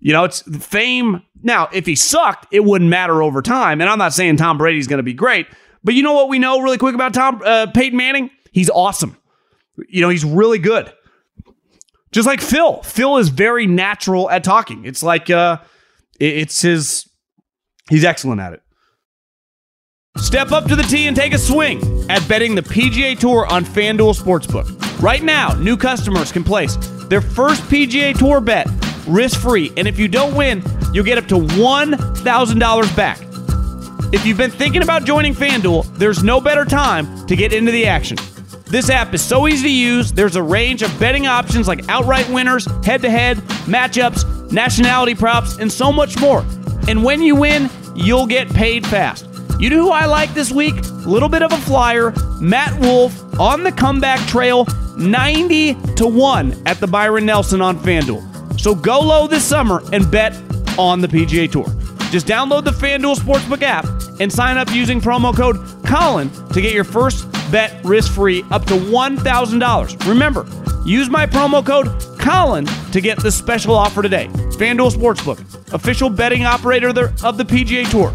[0.00, 1.22] You know, it's fame.
[1.42, 3.82] Now, if he sucked, it wouldn't matter over time.
[3.82, 5.46] And I'm not saying Tom Brady's going to be great,
[5.84, 8.30] but you know what we know really quick about Tom uh, Peyton Manning?
[8.50, 9.14] He's awesome.
[9.86, 10.90] You know, he's really good.
[12.10, 12.82] Just like Phil.
[12.84, 14.86] Phil is very natural at talking.
[14.86, 15.58] It's like uh
[16.18, 17.06] it's his
[17.90, 18.62] he's excellent at it.
[20.18, 23.64] Step up to the tee and take a swing at betting the PGA Tour on
[23.64, 25.00] FanDuel Sportsbook.
[25.00, 26.76] Right now, new customers can place
[27.08, 28.68] their first PGA Tour bet
[29.06, 33.18] risk free, and if you don't win, you'll get up to $1,000 back.
[34.12, 37.86] If you've been thinking about joining FanDuel, there's no better time to get into the
[37.86, 38.18] action.
[38.66, 40.12] This app is so easy to use.
[40.12, 45.56] There's a range of betting options like outright winners, head to head, matchups, nationality props,
[45.58, 46.44] and so much more.
[46.86, 49.27] And when you win, you'll get paid fast.
[49.58, 50.76] You know who I like this week?
[50.76, 52.14] A little bit of a flyer.
[52.40, 58.60] Matt Wolff on the comeback trail, 90 to 1 at the Byron Nelson on FanDuel.
[58.60, 60.32] So go low this summer and bet
[60.78, 61.66] on the PGA Tour.
[62.12, 63.84] Just download the FanDuel Sportsbook app
[64.20, 68.64] and sign up using promo code Colin to get your first bet risk free up
[68.66, 70.08] to $1,000.
[70.08, 70.46] Remember,
[70.86, 71.88] use my promo code
[72.20, 74.28] Colin to get this special offer today.
[74.28, 76.88] FanDuel Sportsbook, official betting operator
[77.24, 78.14] of the PGA Tour.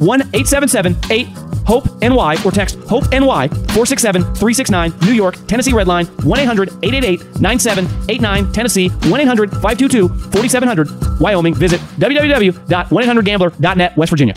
[0.00, 1.28] 1 877 8
[1.66, 6.68] HOPE NY or text HOPE NY 467 369 New York, Tennessee Red Line 1 800
[6.82, 11.54] 888 9789 Tennessee 1 800 522 4700 Wyoming.
[11.54, 14.34] Visit www.1800gambler.net West Virginia.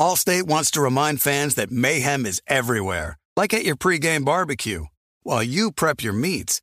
[0.00, 4.86] Allstate wants to remind fans that mayhem is everywhere, like at your pregame barbecue.
[5.24, 6.62] While you prep your meats,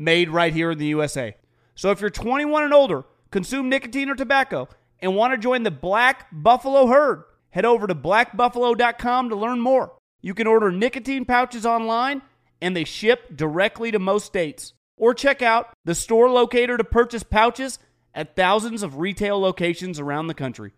[0.00, 1.36] made right here in the USA.
[1.74, 5.70] So if you're 21 and older, consume nicotine or tobacco, and want to join the
[5.70, 9.92] Black Buffalo herd, head over to blackbuffalo.com to learn more.
[10.22, 12.22] You can order nicotine pouches online,
[12.60, 14.72] and they ship directly to most states.
[14.96, 17.78] Or check out the store locator to purchase pouches
[18.14, 20.72] at thousands of retail locations around the country.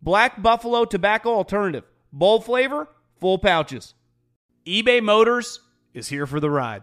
[0.00, 1.84] Black Buffalo Tobacco Alternative.
[2.12, 2.88] Bold flavor,
[3.20, 3.94] full pouches.
[4.66, 5.60] eBay Motors
[5.92, 6.82] is here for the ride.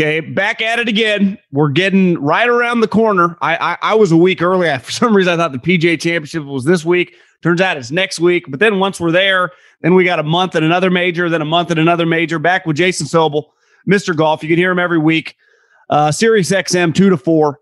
[0.00, 1.36] Okay, back at it again.
[1.52, 3.36] We're getting right around the corner.
[3.42, 4.66] I, I, I was a week early.
[4.82, 7.14] For some reason, I thought the PGA Championship was this week.
[7.42, 8.46] Turns out it's next week.
[8.48, 9.50] But then once we're there,
[9.82, 12.38] then we got a month and another major, then a month and another major.
[12.38, 13.48] Back with Jason Sobel
[13.86, 14.16] Mr.
[14.16, 14.42] Golf.
[14.42, 15.36] You can hear him every week.
[15.90, 17.60] Uh, Sirius XM two to four.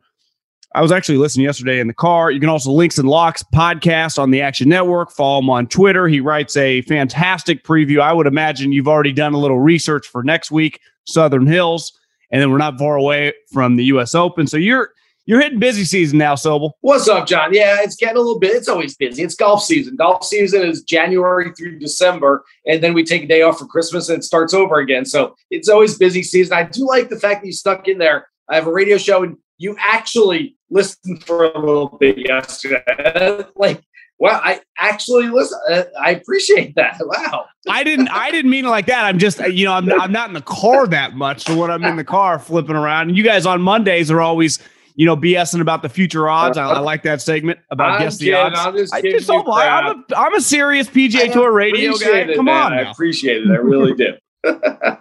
[0.76, 2.30] I was actually listening yesterday in the car.
[2.30, 5.10] You can also links and locks podcast on the Action Network.
[5.10, 6.06] Follow him on Twitter.
[6.06, 8.00] He writes a fantastic preview.
[8.00, 11.98] I would imagine you've already done a little research for next week, Southern Hills,
[12.30, 14.14] and then we're not far away from the U.S.
[14.14, 14.46] Open.
[14.46, 14.92] So you're
[15.28, 16.72] you're hitting busy season now, Sobel.
[16.80, 17.52] What's up, John?
[17.52, 18.52] Yeah, it's getting a little bit.
[18.52, 19.22] It's always busy.
[19.22, 19.94] It's golf season.
[19.94, 24.08] Golf season is January through December, and then we take a day off for Christmas
[24.08, 25.04] and it starts over again.
[25.04, 26.56] So it's always busy season.
[26.56, 28.26] I do like the fact that you stuck in there.
[28.48, 33.44] I have a radio show, and you actually listened for a little bit yesterday.
[33.56, 33.82] like,
[34.18, 35.58] wow, I actually listen.
[35.70, 37.00] Uh, I appreciate that.
[37.08, 37.46] Wow.
[37.68, 38.08] I didn't.
[38.08, 39.04] I didn't mean it like that.
[39.04, 41.44] I'm just, you know, I'm, I'm not in the car that much.
[41.44, 44.58] So when I'm in the car flipping around, and you guys on Mondays are always,
[44.94, 46.56] you know, BSing about the future odds.
[46.56, 48.58] I, I like that segment about I'm guess the odds.
[48.58, 49.66] I'm just I just you don't lie.
[49.66, 52.18] I'm a, I'm a serious PGA Tour radio guy.
[52.20, 52.72] It, Come man.
[52.72, 52.78] on.
[52.78, 53.50] I appreciate it.
[53.50, 54.14] I really do.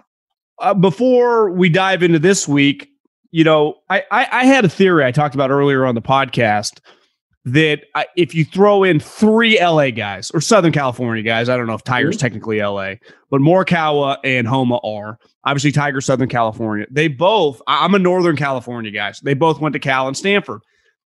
[0.58, 2.90] uh, before we dive into this week,
[3.30, 6.80] you know, I, I, I had a theory I talked about earlier on the podcast
[7.52, 7.84] that
[8.16, 11.84] if you throw in three LA guys or Southern California guys, I don't know if
[11.84, 12.20] Tiger's mm-hmm.
[12.20, 12.94] technically LA,
[13.30, 16.86] but Morikawa and Homa are obviously Tiger, Southern California.
[16.90, 19.12] They both, I'm a Northern California guy.
[19.12, 20.60] So they both went to Cal and Stanford.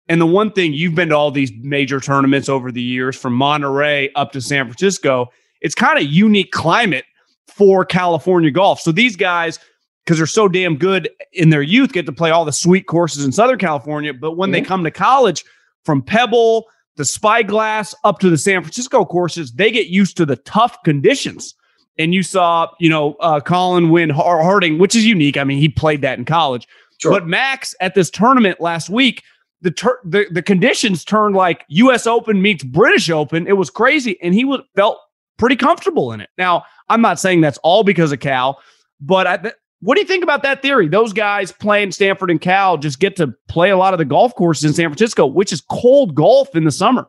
[0.08, 3.34] And the one thing you've been to all these major tournaments over the years, from
[3.34, 5.28] Monterey up to San Francisco,
[5.60, 7.04] it's kind of unique climate
[7.46, 8.80] for California golf.
[8.80, 9.60] So these guys,
[10.04, 13.24] because they're so damn good in their youth, get to play all the sweet courses
[13.24, 14.12] in Southern California.
[14.12, 14.68] But when they mm-hmm.
[14.68, 15.44] come to college,
[15.84, 16.66] from Pebble
[16.96, 21.54] to Spyglass up to the San Francisco courses, they get used to the tough conditions.
[21.98, 25.36] And you saw, you know, uh, Collin win Harding, which is unique.
[25.36, 26.66] I mean, he played that in college.
[26.98, 27.12] Sure.
[27.12, 29.22] But Max at this tournament last week,
[29.60, 32.06] the, tur- the the conditions turned like U.S.
[32.06, 33.46] Open meets British Open.
[33.46, 34.98] It was crazy, and he was felt
[35.36, 36.30] pretty comfortable in it.
[36.36, 38.60] Now, I'm not saying that's all because of Cal,
[39.00, 40.86] but I, th- what do you think about that theory?
[40.88, 44.32] Those guys playing Stanford and Cal just get to play a lot of the golf
[44.36, 47.08] courses in San Francisco, which is cold golf in the summer.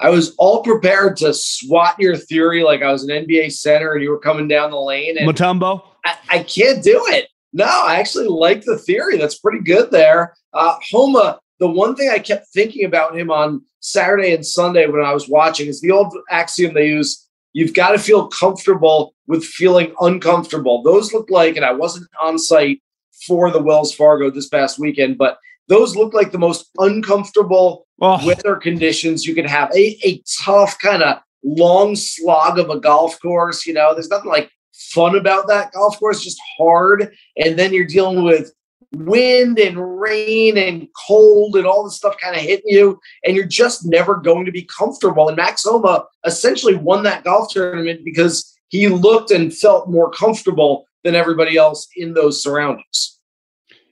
[0.00, 4.02] I was all prepared to swat your theory like I was an NBA center and
[4.02, 5.18] you were coming down the lane.
[5.18, 5.82] And Mutombo.
[6.06, 7.28] I, I can't do it.
[7.52, 9.18] No, I actually like the theory.
[9.18, 10.34] That's pretty good there.
[10.54, 15.04] Uh, Homa, the one thing I kept thinking about him on Saturday and Sunday when
[15.04, 17.23] I was watching is the old axiom they use
[17.54, 20.82] you've got to feel comfortable with feeling uncomfortable.
[20.82, 22.82] Those look like, and I wasn't on site
[23.26, 25.38] for the Wells Fargo this past weekend, but
[25.68, 29.70] those look like the most uncomfortable Oh, weather conditions you could have.
[29.72, 33.66] A, a tough kind of long slog of a golf course.
[33.66, 37.14] You know, there's nothing like fun about that golf course, just hard.
[37.36, 38.52] And then you're dealing with
[38.94, 42.98] wind and rain and cold and all this stuff kind of hitting you.
[43.24, 45.28] And you're just never going to be comfortable.
[45.28, 50.86] And Max Homa essentially won that golf tournament because he looked and felt more comfortable
[51.02, 53.18] than everybody else in those surroundings.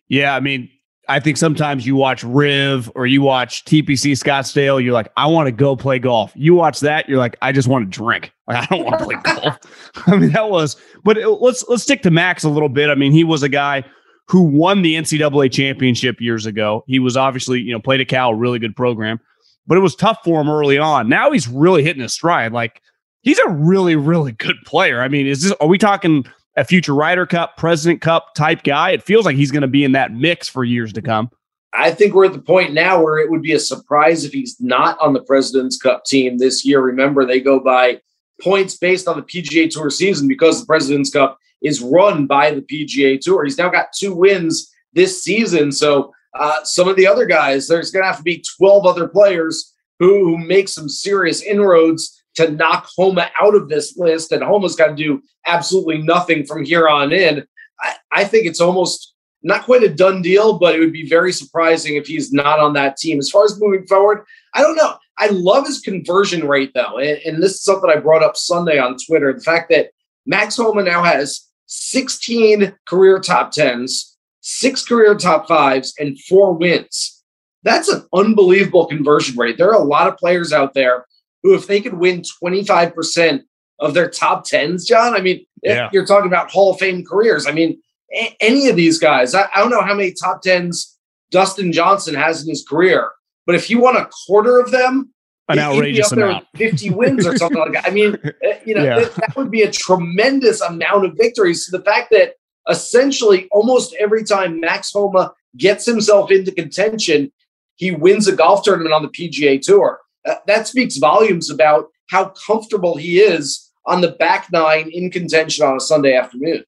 [0.08, 0.34] yeah.
[0.34, 0.68] I mean,
[1.08, 5.46] I think sometimes you watch Riv or you watch TPC Scottsdale, you're like, I want
[5.48, 6.32] to go play golf.
[6.36, 8.32] You watch that, you're like, I just want to drink.
[8.48, 9.58] Like, I don't want to play golf.
[10.06, 10.76] I mean, that was.
[11.04, 12.90] But it- let's let's stick to Max a little bit.
[12.90, 13.84] I mean, he was a guy
[14.32, 16.84] who won the NCAA championship years ago.
[16.86, 19.20] He was obviously, you know, played at Cal, really good program,
[19.66, 21.06] but it was tough for him early on.
[21.06, 22.50] Now he's really hitting his stride.
[22.50, 22.80] Like
[23.20, 25.02] he's a really, really good player.
[25.02, 26.24] I mean, is this are we talking
[26.56, 28.92] a future Ryder Cup, President Cup type guy?
[28.92, 31.30] It feels like he's going to be in that mix for years to come.
[31.74, 34.58] I think we're at the point now where it would be a surprise if he's
[34.60, 36.80] not on the President's Cup team this year.
[36.80, 38.00] Remember, they go by
[38.40, 42.62] points based on the PGA Tour season because the President's Cup is run by the
[42.62, 43.44] PGA Tour.
[43.44, 45.72] He's now got two wins this season.
[45.72, 49.08] So uh, some of the other guys, there's going to have to be 12 other
[49.08, 54.32] players who, who make some serious inroads to knock Homa out of this list.
[54.32, 57.46] And Homa's got to do absolutely nothing from here on in.
[57.80, 61.32] I, I think it's almost not quite a done deal, but it would be very
[61.32, 63.18] surprising if he's not on that team.
[63.18, 64.96] As far as moving forward, I don't know.
[65.18, 66.98] I love his conversion rate, though.
[66.98, 69.90] And, and this is something I brought up Sunday on Twitter the fact that
[70.26, 77.22] Max Homa now has 16 career top 10s, six career top fives, and four wins.
[77.62, 79.56] That's an unbelievable conversion rate.
[79.56, 81.06] There are a lot of players out there
[81.42, 83.40] who, if they could win 25%
[83.80, 85.88] of their top 10s, John, I mean, eh, Yeah.
[85.92, 87.46] you're talking about Hall of Fame careers.
[87.46, 87.80] I mean,
[88.14, 90.96] a- any of these guys, I, I don't know how many top 10s
[91.30, 93.10] Dustin Johnson has in his career,
[93.46, 95.11] but if you want a quarter of them,
[95.48, 96.46] An outrageous amount.
[96.52, 97.86] with 50 wins or something like that.
[97.86, 98.30] I mean, uh,
[98.64, 99.00] you know, Yeah.
[99.00, 101.66] that, that would be a tremendous amount of victories.
[101.66, 102.34] So the fact that
[102.68, 107.32] essentially almost every time Max Homa gets himself into contention,
[107.76, 110.00] he wins a golf tournament on the PGA Tour.
[110.26, 115.66] Uh, that speaks volumes about how comfortable he is on the back nine in contention
[115.66, 116.62] on a Sunday afternoon.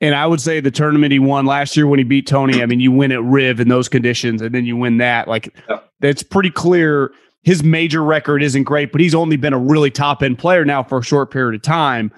[0.00, 2.66] And I would say the tournament he won last year when he beat Tony, I
[2.66, 5.26] mean, you win at Riv in those conditions and then you win that.
[5.28, 5.80] Like, yeah.
[6.00, 7.12] it's pretty clear
[7.42, 10.82] his major record isn't great, but he's only been a really top end player now
[10.82, 12.12] for a short period of time.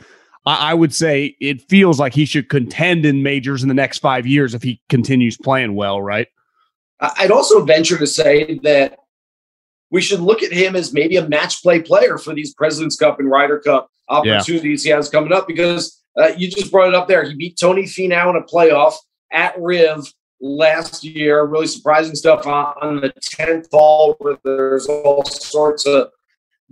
[0.47, 3.99] I, I would say it feels like he should contend in majors in the next
[3.99, 6.29] five years if he continues playing well, right?
[7.01, 8.99] I'd also venture to say that
[9.91, 13.19] we should look at him as maybe a match play player for these President's Cup
[13.19, 14.93] and Ryder Cup opportunities yeah.
[14.93, 17.25] he has coming up because uh, you just brought it up there.
[17.25, 18.95] He beat Tony Finau in a playoff
[19.33, 21.45] at Riv last year.
[21.45, 26.09] Really surprising stuff on, the 10th hole where there's all sorts of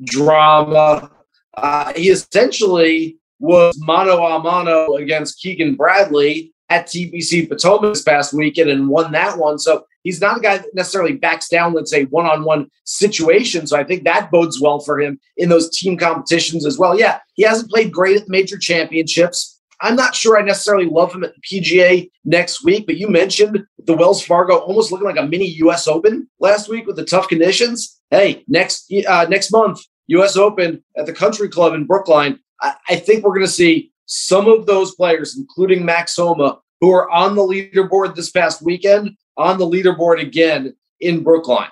[0.04, 1.10] drama.
[1.56, 8.32] Uh, he essentially was mano a mano against Keegan Bradley at TPC Potomac this past
[8.34, 9.58] weekend and won that one.
[9.58, 13.70] So he's not a guy that necessarily backs down, let's say, one on one situations.
[13.70, 16.98] So I think that bodes well for him in those team competitions as well.
[16.98, 19.57] Yeah, he hasn't played great at major championships.
[19.80, 23.64] I'm not sure I necessarily love him at the PGA next week, but you mentioned
[23.78, 25.86] the Wells Fargo almost looking like a mini U.S.
[25.86, 28.00] Open last week with the tough conditions.
[28.10, 30.36] Hey, next uh, next month, U.S.
[30.36, 32.40] Open at the Country Club in Brookline.
[32.60, 36.90] I, I think we're going to see some of those players, including Max Homa, who
[36.90, 41.70] are on the leaderboard this past weekend, on the leaderboard again in Brookline.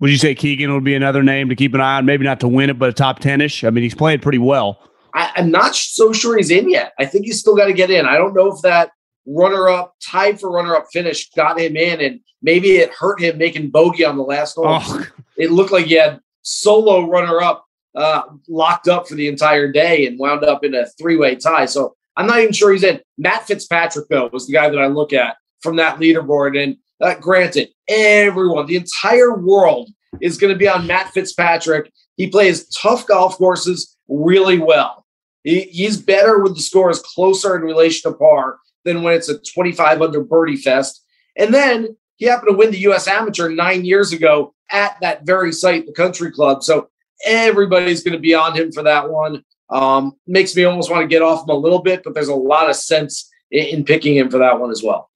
[0.00, 2.04] Would you say Keegan would be another name to keep an eye on?
[2.04, 3.64] Maybe not to win it, but a top 10 ish?
[3.64, 4.78] I mean, he's playing pretty well.
[5.16, 6.92] I, am not so sure he's in yet.
[6.98, 8.06] I think he's still got to get in.
[8.06, 8.90] I don't know if that
[9.26, 13.38] runner up, tied for runner up finish got him in, and maybe it hurt him
[13.38, 14.66] making bogey on the last hole.
[14.68, 15.06] Oh.
[15.38, 20.06] It looked like he had solo runner up uh, locked up for the entire day
[20.06, 21.66] and wound up in a three way tie.
[21.66, 23.00] So I'm not even sure he's in.
[23.18, 26.58] Matt Fitzpatrick, though, was the guy that I look at from that leaderboard.
[26.62, 29.90] And uh, granted, everyone, the entire world
[30.22, 31.92] is going to be on Matt Fitzpatrick.
[32.16, 35.05] He plays tough golf courses really well.
[35.46, 39.38] He, he's better with the scores closer in relation to par than when it's a
[39.38, 41.04] 25 under birdie fest.
[41.36, 43.06] And then he happened to win the U.S.
[43.06, 46.64] Amateur nine years ago at that very site, the Country Club.
[46.64, 46.88] So
[47.24, 49.44] everybody's going to be on him for that one.
[49.70, 52.34] Um, makes me almost want to get off him a little bit, but there's a
[52.34, 55.10] lot of sense in, in picking him for that one as well.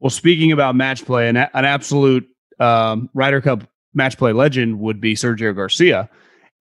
[0.00, 3.62] Well, speaking about match play, an, an absolute um, Ryder Cup
[3.94, 6.10] match play legend would be Sergio Garcia.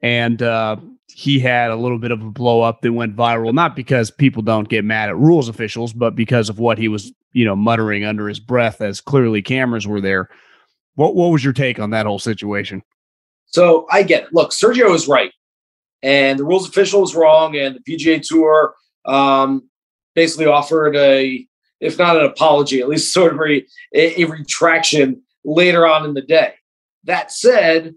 [0.03, 0.77] And uh,
[1.19, 4.43] he had a little bit of a blow up that went viral, not because people
[4.43, 8.05] don't get mad at rules officials, but because of what he was, you know, muttering
[8.05, 10.29] under his breath as clearly cameras were there.
[10.93, 12.83] What what was your take on that whole situation?
[13.47, 14.29] So I get it.
[14.31, 15.31] Look, Sergio is right,
[16.03, 19.67] and the rules official is wrong, and the PGA Tour um,
[20.13, 21.47] basically offered a,
[21.79, 26.21] if not an apology, at least sort of a, a retraction later on in the
[26.21, 26.53] day.
[27.05, 27.95] That said,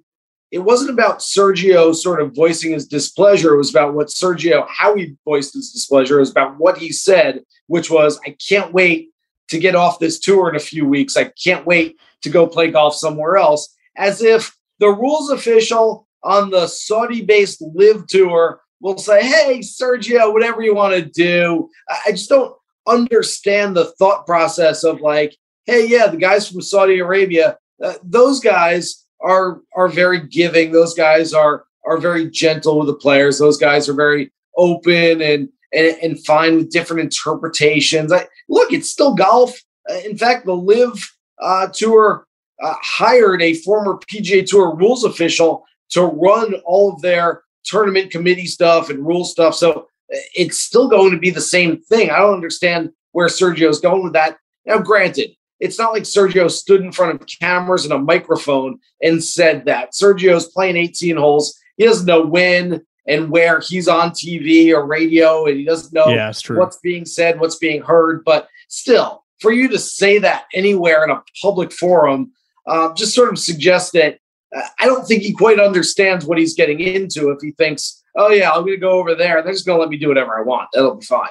[0.51, 3.55] it wasn't about Sergio sort of voicing his displeasure.
[3.55, 6.17] It was about what Sergio, how he voiced his displeasure.
[6.17, 9.11] It was about what he said, which was, I can't wait
[9.49, 11.17] to get off this tour in a few weeks.
[11.17, 13.75] I can't wait to go play golf somewhere else.
[13.97, 20.33] As if the rules official on the Saudi based LIV tour will say, hey, Sergio,
[20.33, 21.69] whatever you want to do.
[22.07, 22.55] I just don't
[22.87, 25.37] understand the thought process of like,
[25.67, 30.73] hey, yeah, the guys from Saudi Arabia, uh, those guys are are very giving.
[30.73, 33.39] Those guys are are very gentle with the players.
[33.39, 38.13] Those guys are very open and and, and fine with different interpretations.
[38.13, 39.59] I, look, it's still golf.
[39.89, 42.27] Uh, in fact, the LIV uh, tour
[42.63, 48.47] uh, hired a former PGA Tour rules official to run all of their tournament committee
[48.47, 49.55] stuff and rule stuff.
[49.55, 49.73] So
[50.13, 52.11] uh, it's still going to be the same thing.
[52.11, 54.39] I don't understand where Sergio's going with that.
[54.67, 55.31] Now, granted,
[55.61, 59.93] it's not like Sergio stood in front of cameras and a microphone and said that.
[59.93, 61.59] Sergio's playing 18 holes.
[61.77, 66.09] He doesn't know when and where he's on TV or radio, and he doesn't know
[66.09, 68.25] yeah, what's being said, what's being heard.
[68.25, 72.33] But still, for you to say that anywhere in a public forum
[72.67, 74.19] uh, just sort of suggests that
[74.57, 78.31] uh, I don't think he quite understands what he's getting into if he thinks, oh,
[78.31, 79.43] yeah, I'm going to go over there.
[79.43, 80.69] They're just going to let me do whatever I want.
[80.73, 81.31] That'll be fine.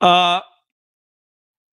[0.00, 0.40] Uh,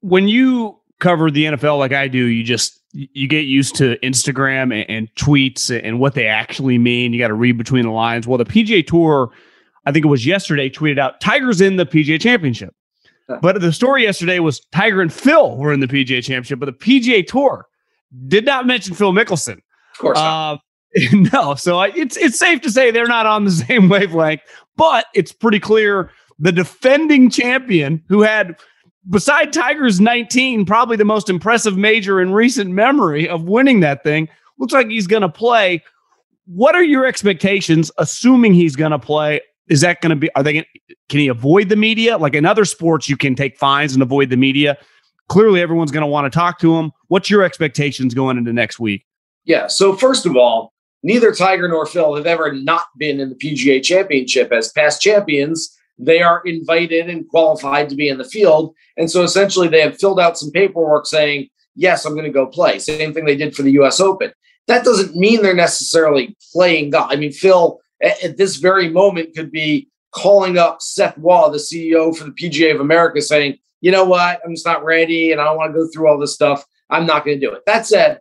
[0.02, 4.74] when you cover the NFL like I do, you just you get used to Instagram
[4.74, 7.14] and, and tweets and what they actually mean.
[7.14, 8.28] You got to read between the lines.
[8.28, 9.32] Well, the PGA Tour,
[9.86, 12.74] I think it was yesterday, tweeted out Tiger's in the PGA Championship.
[13.42, 16.72] But the story yesterday was Tiger and Phil were in the PGA Championship, but the
[16.72, 17.68] PGA Tour
[18.28, 19.58] did not mention Phil Mickelson.
[19.94, 20.58] Of course uh,
[21.34, 24.42] no, so I, it's it's safe to say they're not on the same wavelength,
[24.76, 28.60] but it's pretty clear the defending champion who had
[29.10, 34.30] beside Tiger's 19, probably the most impressive major in recent memory of winning that thing,
[34.58, 35.84] looks like he's going to play.
[36.46, 40.30] What are your expectations, assuming he's going to play is that going to be?
[40.36, 40.54] Are they?
[40.54, 40.66] Gonna,
[41.08, 42.18] can he avoid the media?
[42.18, 44.78] Like in other sports, you can take fines and avoid the media.
[45.30, 46.92] Clearly, everyone's going to want to talk to him.
[47.08, 49.06] What's your expectations going into next week?
[49.46, 49.68] Yeah.
[49.68, 50.74] So first of all,
[51.04, 55.76] neither Tiger nor Phil have ever not been in the PGA Championship as past champions.
[56.00, 60.00] They are invited and qualified to be in the field, and so essentially they have
[60.00, 63.56] filled out some paperwork saying, "Yes, I'm going to go play." Same thing they did
[63.56, 64.00] for the U.S.
[64.00, 64.32] Open.
[64.68, 67.12] That doesn't mean they're necessarily playing golf.
[67.12, 71.58] I mean, Phil at, at this very moment could be calling up Seth Waugh, the
[71.58, 75.40] CEO for the PGA of America, saying, you know what, I'm just not ready and
[75.40, 76.66] I don't want to go through all this stuff.
[76.90, 77.62] I'm not going to do it.
[77.66, 78.20] That said,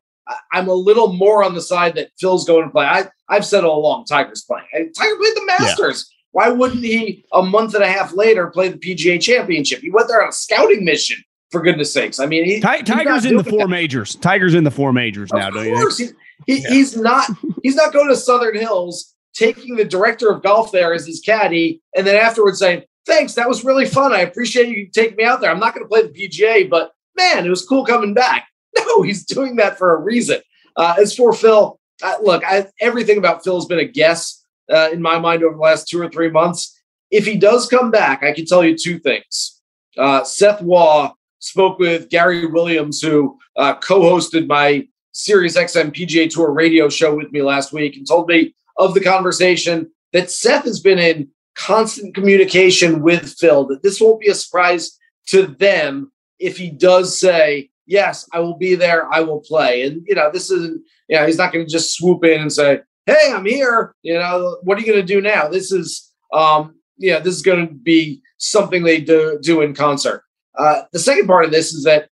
[0.53, 2.85] I'm a little more on the side that Phil's going to play.
[2.85, 4.66] I, I've said all along, Tiger's playing.
[4.72, 6.11] Tiger played the Masters.
[6.11, 6.18] Yeah.
[6.39, 9.80] Why wouldn't he a month and a half later play the PGA Championship?
[9.80, 11.16] He went there on a scouting mission.
[11.51, 13.68] For goodness sakes, I mean, he, Tiger's in the four that.
[13.68, 14.14] majors.
[14.14, 15.49] Tiger's in the four majors now.
[15.49, 15.99] Of don't course.
[15.99, 16.11] you?
[16.47, 16.68] He, yeah.
[16.68, 17.28] He's not.
[17.64, 21.82] He's not going to Southern Hills taking the director of golf there as his caddy,
[21.97, 24.12] and then afterwards saying, "Thanks, that was really fun.
[24.12, 25.51] I appreciate you taking me out there.
[25.51, 28.47] I'm not going to play the PGA, but man, it was cool coming back."
[28.86, 30.41] No, he's doing that for a reason.
[30.76, 34.38] Uh, as for Phil, uh, look, I, everything about Phil has been a guess
[34.73, 36.75] uh, in my mind over the last two or three months.
[37.11, 39.61] If he does come back, I can tell you two things.
[39.97, 46.53] Uh, Seth Waugh spoke with Gary Williams, who uh, co-hosted my Sirius XM PGA Tour
[46.53, 50.81] radio show with me last week, and told me of the conversation that Seth has
[50.81, 54.97] been in constant communication with Phil, that this won't be a surprise
[55.27, 59.83] to them if he does say, Yes, I will be there, I will play.
[59.83, 62.53] And, you know, this isn't, you know, he's not going to just swoop in and
[62.53, 63.95] say, Hey, I'm here.
[64.03, 65.49] You know, what are you going to do now?
[65.49, 70.25] This is, um, yeah, this is going to be something they do, do in concert.
[70.59, 72.11] Uh, the second part of this is that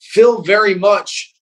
[0.00, 1.34] Phil very much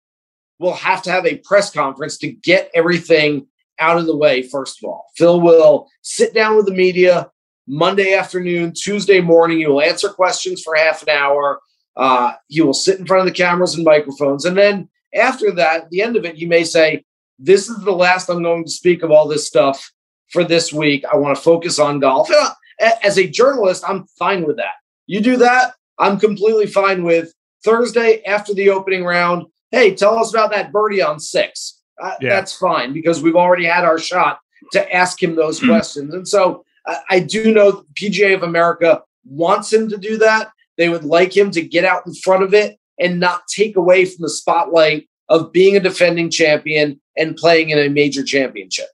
[0.58, 3.46] will have to have a press conference to get everything
[3.78, 5.04] out of the way, first of all.
[5.18, 7.30] Phil will sit down with the media
[7.66, 9.58] Monday afternoon, Tuesday morning.
[9.58, 11.60] He will answer questions for half an hour.
[11.94, 14.46] Uh, he will sit in front of the cameras and microphones.
[14.46, 17.04] And then after that, the end of it, he may say,
[17.44, 19.92] This is the last I'm going to speak of all this stuff
[20.30, 21.04] for this week.
[21.12, 22.30] I want to focus on golf.
[23.02, 24.74] As a journalist, I'm fine with that.
[25.06, 27.32] You do that, I'm completely fine with
[27.64, 29.46] Thursday after the opening round.
[29.70, 32.30] Hey, tell us about that birdie on six uh, yeah.
[32.30, 34.40] that's fine because we've already had our shot
[34.72, 35.68] to ask him those hmm.
[35.68, 36.14] questions.
[36.14, 40.50] And so uh, I do know PGA of America wants him to do that.
[40.76, 44.04] They would like him to get out in front of it and not take away
[44.04, 48.86] from the spotlight of being a defending champion and playing in a major championship.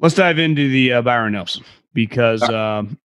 [0.00, 2.98] Let's dive into the uh, Byron Nelson because um,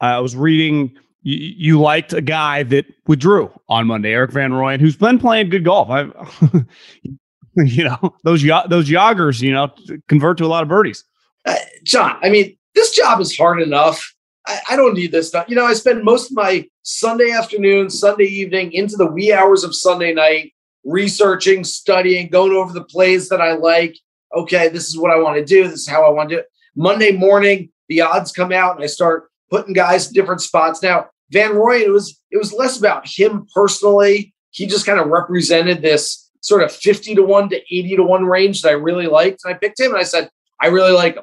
[0.00, 4.80] I was reading you, you, liked a guy that withdrew on Monday, Erik Van Rooyen,
[4.80, 5.88] who's been playing good golf.
[5.90, 6.06] I,
[7.64, 9.72] you know, those those joggers, you know,
[10.08, 11.04] convert to a lot of birdies.
[11.44, 14.12] Uh, John, I mean, this job is hard enough.
[14.46, 15.46] I, I, don't need this stuff.
[15.48, 19.64] You know, I spend most of my Sunday afternoon, Sunday evening, into the wee hours
[19.64, 20.52] of Sunday night,
[20.84, 23.96] researching, studying, going over the plays that I like.
[24.34, 25.64] Okay, this is what I want to do.
[25.64, 26.46] This is how I want to do it.
[26.74, 30.82] Monday morning, the odds come out, and I start putting guys in different spots.
[30.82, 34.34] Now, Van Rooyen, it was it was less about him personally.
[34.50, 38.24] He just kind of represented this sort of 50 to 1 to 80 to 1
[38.26, 39.42] range that I really liked.
[39.44, 40.28] And I picked him and I said,
[40.60, 41.22] I really like him.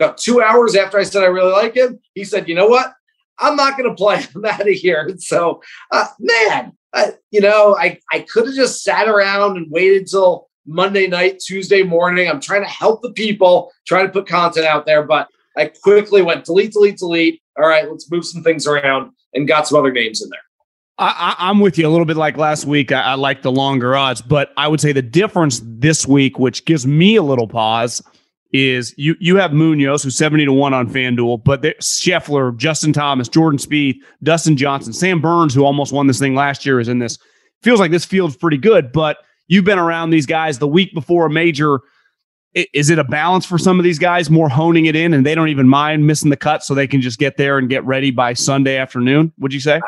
[0.00, 2.92] About two hours after I said I really like him, he said, you know what?
[3.38, 4.24] I'm not going to play.
[4.34, 5.10] I'm out of here.
[5.18, 10.06] So, uh, man, I, you know, I, I could have just sat around and waited
[10.06, 12.28] till Monday night, Tuesday morning.
[12.28, 16.22] I'm trying to help the people, trying to put content out there, but I quickly
[16.22, 17.42] went delete, delete, delete.
[17.58, 20.40] All right, let's move some things around and got some other names in there.
[21.02, 22.92] I, am with you a little bit like last week.
[22.92, 26.66] I, I like the longer odds, but I would say the difference this week, which
[26.66, 28.02] gives me a little pause,
[28.52, 33.28] is you you have Munoz who's 70 to 1 on FanDuel, but Scheffler, Justin Thomas,
[33.28, 36.98] Jordan Spieth, Dustin Johnson, Sam Burns, who almost won this thing last year, is in
[36.98, 37.18] this.
[37.62, 41.26] Feels like this field's pretty good, but you've been around these guys the week before
[41.26, 41.80] a major
[42.54, 45.34] is it a balance for some of these guys more honing it in and they
[45.34, 48.10] don't even mind missing the cut so they can just get there and get ready
[48.10, 49.32] by Sunday afternoon?
[49.38, 49.80] Would you say?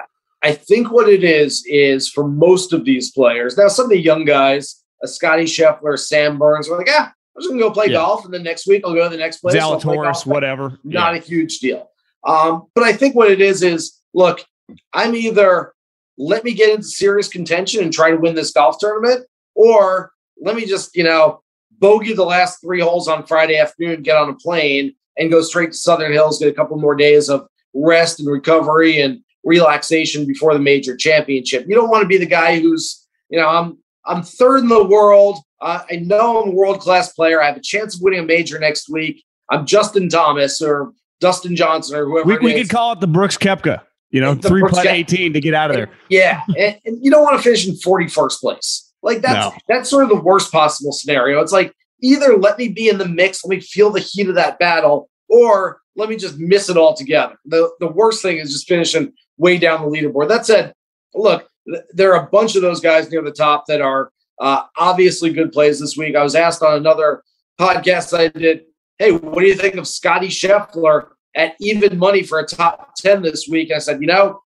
[0.44, 3.56] I think what it is is for most of these players.
[3.56, 7.42] Now, some of the young guys, a Scotty Scheffler, Sam Burns, are like, ah, I'm
[7.42, 7.94] just gonna go play yeah.
[7.94, 9.54] golf, and then next week I'll go to the next place.
[9.54, 10.78] Zalatoris, whatever.
[10.84, 11.20] Not yeah.
[11.20, 11.90] a huge deal.
[12.24, 14.44] Um, but I think what it is is, look,
[14.92, 15.72] I'm either
[16.18, 20.56] let me get into serious contention and try to win this golf tournament, or let
[20.56, 21.42] me just, you know,
[21.78, 25.72] bogey the last three holes on Friday afternoon, get on a plane, and go straight
[25.72, 30.52] to Southern Hills, get a couple more days of rest and recovery and relaxation before
[30.52, 31.66] the major championship.
[31.66, 34.84] You don't want to be the guy who's, you know, I'm I'm third in the
[34.84, 35.38] world.
[35.60, 37.42] Uh, I know I'm a world class player.
[37.42, 39.24] I have a chance of winning a major next week.
[39.50, 42.26] I'm Justin Thomas or Dustin Johnson or whoever.
[42.28, 44.86] We, we could call it the Brooks Koepka, you know, three Brooks putt.
[44.86, 45.90] 18 to get out of there.
[46.08, 48.92] Yeah, and, and you don't want to finish in 41st place.
[49.02, 49.60] Like that's No.
[49.68, 51.40] that's sort of the worst possible scenario.
[51.40, 54.34] It's like either let me be in the mix, let me feel the heat of
[54.36, 57.36] that battle, or let me just miss it altogether.
[57.44, 60.28] The the worst thing is just finishing way down the leaderboard.
[60.28, 60.72] That said,
[61.14, 61.48] look,
[61.92, 64.10] there are a bunch of those guys near the top that are
[64.40, 66.16] uh, obviously good plays this week.
[66.16, 67.22] I was asked on another
[67.60, 68.64] podcast I did,
[68.98, 73.22] hey, what do you think of Scotty Scheffler at even money for a top 10
[73.22, 73.70] this week?
[73.70, 74.40] And I said, you know,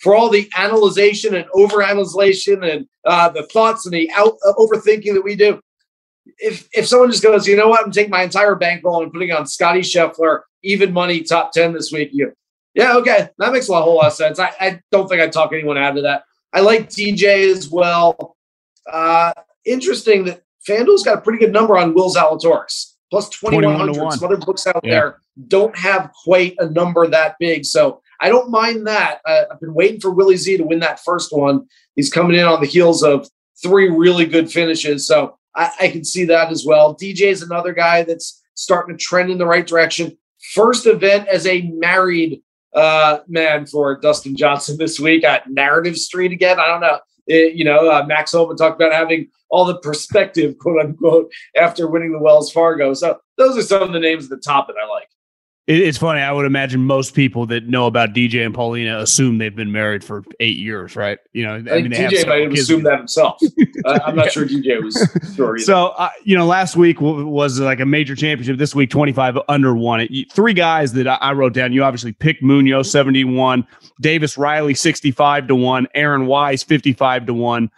[0.00, 5.14] for all the analyzation and overanalyzation and uh, the thoughts and the out uh, overthinking
[5.14, 5.60] that we do,
[6.38, 9.32] if if someone just goes, you know what, I'm taking my entire bankroll and putting
[9.32, 12.32] on Scotty Scheffler even money top ten this week, you
[12.74, 14.38] yeah, okay, that makes a whole lot of sense.
[14.38, 16.22] I, I don't think I'd talk anyone out of that.
[16.52, 18.36] I like DJ as well.
[18.90, 19.32] Uh,
[19.64, 23.96] interesting that FanDuel's got a pretty good number on Will Zalatoris, plus 2100.
[24.02, 24.18] 1.
[24.18, 24.90] Some other books out Yeah.
[24.90, 27.64] there don't have quite a number that big.
[27.64, 29.20] So I don't mind that.
[29.24, 31.66] Uh, I've been waiting for Willie Z to win that first one.
[31.94, 33.28] He's coming in on the heels of
[33.62, 35.06] three really good finishes.
[35.06, 36.96] So I, I can see that as well.
[36.96, 40.18] DJ is another guy that's starting to trend in the right direction.
[40.52, 42.42] First event as a married
[42.74, 46.58] uh, man for Dustin Johnson this week at Narrative Street again.
[46.60, 46.98] I don't know.
[47.26, 51.86] It- you know, uh, Max Homa talked about having all the perspective, quote unquote, after
[51.88, 52.94] winning the Wells Fargo.
[52.94, 55.08] So those are some of the names at the top that I like.
[55.68, 56.20] It, it's funny.
[56.20, 60.02] I would imagine most people that know about DJ and Paulina assume they've been married
[60.02, 61.18] for eight years, right?
[61.34, 63.38] You know, I they have DJ might have assumed that himself.
[63.84, 64.96] uh, I'm not sure DJ was
[65.36, 65.58] sure.
[65.58, 68.56] So, uh, you know, last week w- was like a major championship.
[68.56, 70.00] This week, 25 under one.
[70.00, 71.74] It, three guys that I, I wrote down.
[71.74, 73.66] You obviously picked Munoz, 71,
[74.00, 77.70] Davis Riley, 65 to one, Aaron Wise, 55 to one.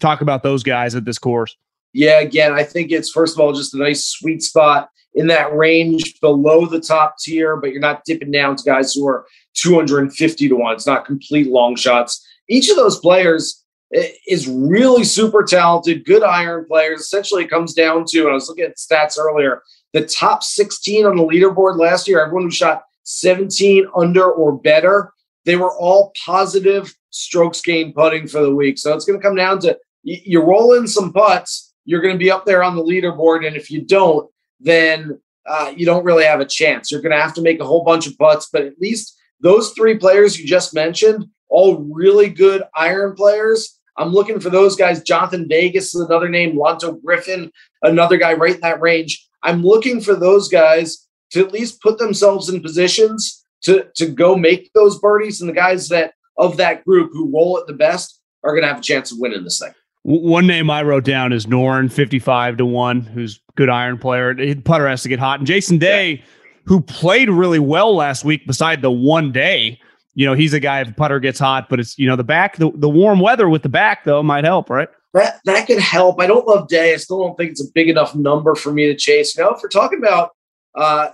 [0.00, 1.56] Talk about those guys at this course.
[1.92, 5.54] Yeah, again, I think it's first of all just a nice sweet spot in that
[5.54, 10.48] range below the top tier, but you're not dipping down to guys who are 250
[10.48, 10.74] to 1.
[10.74, 12.24] It's not complete long shots.
[12.48, 17.00] Each of those players is really super talented, good iron players.
[17.00, 21.06] Essentially, it comes down to, and I was looking at stats earlier, the top 16
[21.06, 25.12] on the leaderboard last year, everyone who shot 17 under or better,
[25.46, 28.78] they were all positive strokes gained putting for the week.
[28.78, 32.18] So it's going to come down to you roll in some putts, you're going to
[32.18, 33.46] be up there on the leaderboard.
[33.46, 34.30] And if you don't,
[34.60, 36.90] then uh, you don't really have a chance.
[36.90, 38.48] You're going to have to make a whole bunch of putts.
[38.52, 43.78] But at least those three players you just mentioned, all really good iron players.
[43.96, 45.02] I'm looking for those guys.
[45.02, 46.56] Jhonattan Vegas is another name.
[46.56, 47.50] Lanto Griffin,
[47.82, 49.26] another guy right in that range.
[49.42, 54.36] I'm looking for those guys to at least put themselves in positions to to go
[54.36, 55.40] make those birdies.
[55.40, 58.68] And the guys that of that group who roll it the best are going to
[58.68, 59.74] have a chance of winning this thing.
[60.04, 64.34] One name I wrote down is Noren, 55 to 1, who's good iron player.
[64.62, 65.40] Putter has to get hot.
[65.40, 66.22] And Jason Day,
[66.64, 69.80] who played really well last week beside the one day,
[70.14, 72.56] you know, he's a guy if putter gets hot, but it's, you know, the back,
[72.56, 74.88] the, the warm weather with the back, though, might help, right?
[75.14, 76.20] that that could help.
[76.20, 76.92] I don't love Day.
[76.92, 79.36] I still don't think it's a big enough number for me to chase.
[79.36, 80.30] Now, if we're talking about
[80.74, 81.10] uh,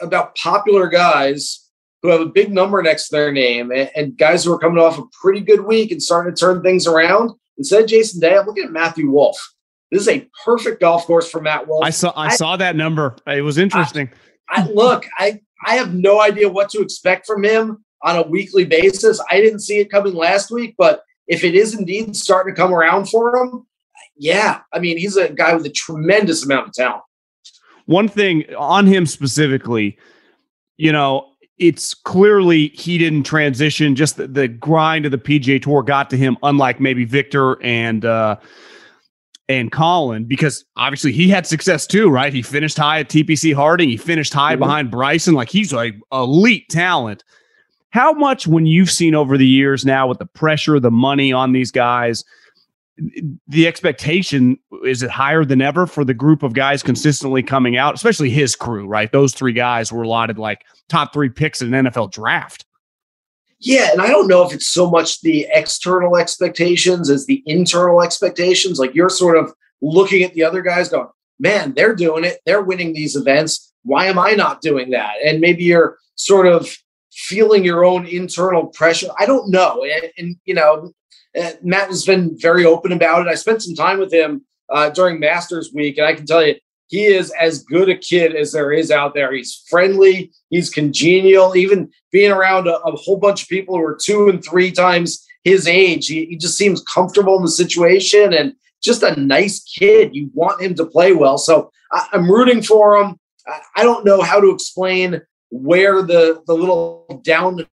[0.00, 1.68] about popular guys
[2.02, 4.78] who have a big number next to their name and, and guys who are coming
[4.78, 8.36] off a pretty good week and starting to turn things around, instead of Jason Day,
[8.36, 9.38] I'm looking at Matthew Wolff.
[9.90, 11.84] This is a perfect golf course for Matt Wolff.
[11.84, 13.16] I saw, I, I- saw that number.
[13.26, 14.10] It was interesting.
[14.50, 18.64] I, look, I I have no idea what to expect from him on a weekly
[18.64, 19.20] basis.
[19.30, 22.72] I didn't see it coming last week, but if it is indeed starting to come
[22.72, 23.66] around for him,
[24.16, 27.02] yeah, I mean he's a guy with a tremendous amount of talent.
[27.86, 29.98] one thing on him specifically,
[30.76, 31.26] you know,
[31.58, 33.96] it's clearly he didn't transition.
[33.96, 38.04] Just the, the grind of the PGA Tour got to him, unlike maybe Victor and
[38.04, 38.36] uh,
[39.48, 42.32] and Collin, because obviously he had success too, right?
[42.32, 43.88] He finished high at TPC Harding.
[43.88, 44.60] He finished high Mhm.
[44.60, 45.34] behind Bryson.
[45.34, 47.24] Like he's like elite talent.
[47.90, 51.52] How much, when you've seen over the years now with the pressure, the money on
[51.52, 52.22] these guys,
[53.46, 57.94] the expectation is it higher than ever for the group of guys consistently coming out,
[57.94, 59.10] especially his crew, right?
[59.12, 62.66] Those three guys were allotted like top three picks in an NFL draft.
[63.60, 68.02] Yeah, and I don't know if it's so much the external expectations as the internal
[68.02, 68.78] expectations.
[68.78, 69.52] Like you're sort of
[69.82, 71.08] looking at the other guys going,
[71.40, 72.40] man, they're doing it.
[72.46, 73.72] They're winning these events.
[73.82, 75.14] Why am I not doing that?
[75.24, 76.68] And maybe you're sort of
[77.12, 79.08] feeling your own internal pressure.
[79.18, 79.84] I don't know.
[79.84, 80.92] And, and you know,
[81.38, 83.30] uh, Matt has been very open about it.
[83.30, 86.56] I spent some time with him uh, during Masters Week, and I can tell you,
[86.88, 89.32] he is as good a kid as there is out there.
[89.32, 93.98] He's friendly, he's congenial, even being around a, a whole bunch of people who are
[94.02, 96.06] two and three times his age.
[96.06, 100.14] He, he just seems comfortable in the situation and just a nice kid.
[100.14, 101.38] You want him to play well.
[101.38, 103.16] So I, I'm rooting for him.
[103.76, 105.20] I don't know how to explain
[105.50, 107.66] where the the little down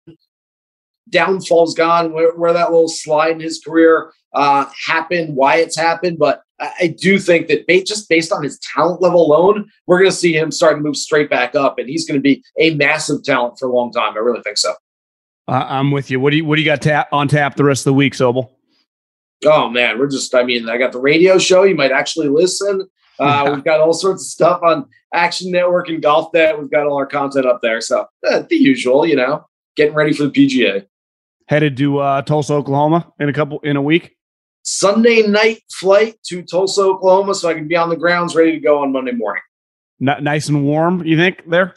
[1.08, 6.18] downfall's gone, where, where that little slide in his career uh, happened, why it's happened.
[6.18, 6.42] But
[6.80, 10.32] I, do think that just based on his talent level alone, we're going to see
[10.32, 13.58] him start to move straight back up, and he's going to be a massive talent
[13.58, 14.14] for a long time.
[14.14, 14.74] I really think so.
[15.48, 16.20] Uh, I'm with you.
[16.20, 18.14] What do you What do you got tap on tap the rest of the week,
[18.14, 18.50] Sobel?
[19.44, 20.34] Oh man, we're just.
[20.34, 21.64] I mean, I got the radio show.
[21.64, 22.88] You might actually listen.
[23.18, 26.58] Uh, we've got all sorts of stuff on Action Network and Golf Net.
[26.58, 27.80] We've got all our content up there.
[27.80, 29.44] So uh, the usual, you know,
[29.74, 30.86] getting ready for the PGA.
[31.48, 34.16] Headed to uh, Tulsa, Oklahoma in a couple in a week.
[34.62, 38.60] Sunday night flight to Tulsa, Oklahoma, so I can be on the grounds ready to
[38.60, 39.42] go on Monday morning.
[40.00, 41.76] Nice and warm, you think there?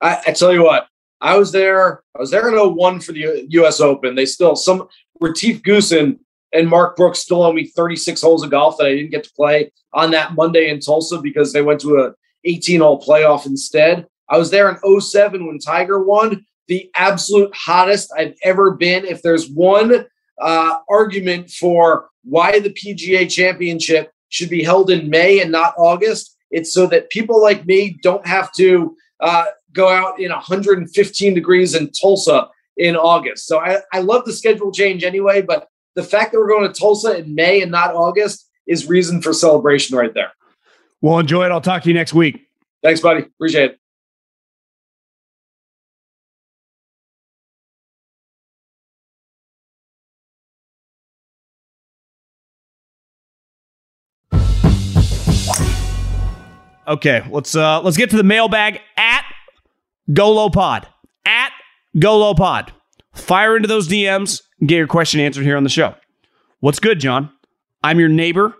[0.00, 0.88] I, I tell you what,
[1.20, 2.02] I was there.
[2.16, 3.80] I was there in 01 for the U.S.
[3.80, 4.14] Open.
[4.14, 4.88] They still some
[5.20, 6.18] Retief Goosen
[6.52, 9.32] and Mark Brooks still owe me 36 holes of golf that I didn't get to
[9.34, 12.14] play on that Monday in Tulsa because they went to a
[12.44, 14.06] 18 hole playoff instead.
[14.28, 19.04] I was there in 07 when Tiger won, the absolute hottest I've ever been.
[19.04, 20.06] If there's one
[20.40, 26.36] uh, argument for why the PGA Championship should be held in May and not August,
[26.50, 31.74] it's so that people like me don't have to uh, go out in 115 degrees
[31.74, 33.46] in Tulsa in August.
[33.46, 36.78] So I, I love the schedule change anyway, but the fact that we're going to
[36.78, 40.32] Tulsa in May and not August is reason for celebration right there.
[41.00, 41.52] Well, enjoy it.
[41.52, 42.46] I'll talk to you next week.
[42.82, 43.20] Thanks, buddy.
[43.20, 43.78] Appreciate it.
[56.92, 59.24] Okay, let's uh let's get to the mailbag at
[60.10, 60.84] GoloPod.
[61.24, 61.50] At
[61.96, 62.68] GoloPod.
[63.14, 65.94] Fire into those DMs and get your question answered here on the show.
[66.60, 67.32] What's good, John?
[67.82, 68.54] I'm your neighbor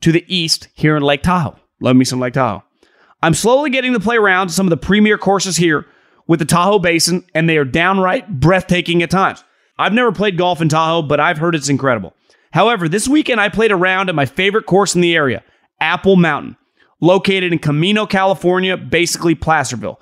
[0.00, 1.60] to the east here in Lake Tahoe.
[1.78, 2.64] Love me some Lake Tahoe.
[3.22, 5.86] I'm slowly getting to play around some of the premier courses here
[6.26, 9.44] with the Tahoe Basin, and they are downright breathtaking at times.
[9.78, 12.14] I've never played golf in Tahoe, but I've heard it's incredible.
[12.50, 15.44] However, this weekend I played around at my favorite course in the area,
[15.80, 16.56] Apple Mountain,
[17.00, 20.00] located in Camino, California, basically Placerville.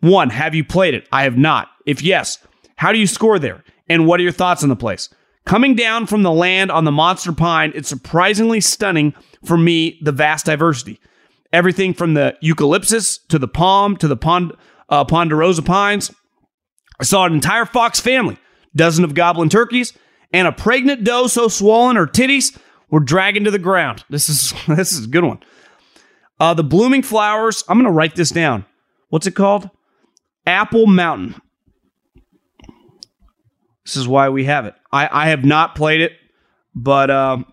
[0.00, 1.08] One, have you played it?
[1.12, 1.68] I have not.
[1.86, 2.38] If yes,
[2.76, 3.62] how do you score there?
[3.88, 5.08] And what are your thoughts on the place?
[5.44, 9.14] Coming down from the land on the Monster Pine, it's surprisingly stunning
[9.44, 11.00] for me, the vast diversity.
[11.52, 14.52] Everything from the eucalyptus to the palm to the pond,
[14.88, 16.12] uh, ponderosa pines.
[17.00, 18.36] I saw an entire fox family,
[18.76, 19.92] dozen of goblin turkeys,
[20.32, 22.56] and a pregnant doe so swollen her titties
[22.90, 24.04] were dragging to the ground.
[24.10, 25.40] This is this is a good one.
[26.40, 27.62] Uh, the blooming flowers.
[27.68, 28.64] I'm gonna write this down.
[29.10, 29.68] What's it called?
[30.46, 31.40] Apple Mountain.
[33.84, 34.74] This is why we have it.
[34.90, 36.12] I, I have not played it,
[36.74, 37.52] but um,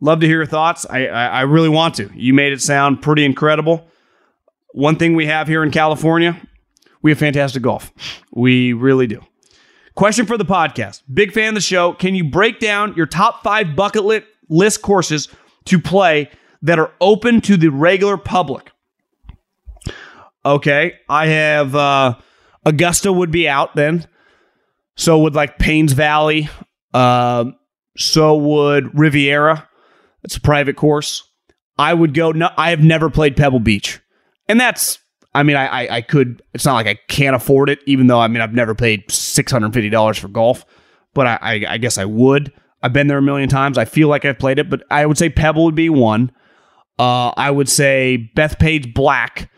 [0.00, 0.86] love to hear your thoughts.
[0.88, 2.10] I, I, I really want to.
[2.14, 3.86] You made it sound pretty incredible.
[4.72, 6.40] One thing we have here in California,
[7.02, 7.92] we have fantastic golf.
[8.30, 9.20] We really do.
[9.94, 11.02] Question for the podcast.
[11.12, 11.92] Big fan of the show.
[11.92, 15.28] Can you break down your top five bucket list courses
[15.66, 16.30] to play
[16.62, 18.70] that are open to the regular public?
[20.44, 22.14] Okay, I have uh,
[22.64, 24.06] Augusta would be out then.
[24.96, 26.48] So would like Paynes Valley.
[26.92, 27.46] Uh,
[27.96, 29.68] so would Riviera.
[30.22, 31.28] It's a private course.
[31.78, 32.32] I would go.
[32.32, 34.00] No, I have never played Pebble Beach,
[34.48, 34.98] and that's.
[35.34, 36.42] I mean, I, I, I could.
[36.52, 39.50] It's not like I can't afford it, even though I mean I've never paid six
[39.50, 40.66] hundred fifty dollars for golf,
[41.14, 42.52] but I, I, I guess I would.
[42.82, 43.78] I've been there a million times.
[43.78, 46.32] I feel like I've played it, but I would say Pebble would be one.
[47.02, 49.50] Uh, I would say Bethpage Black.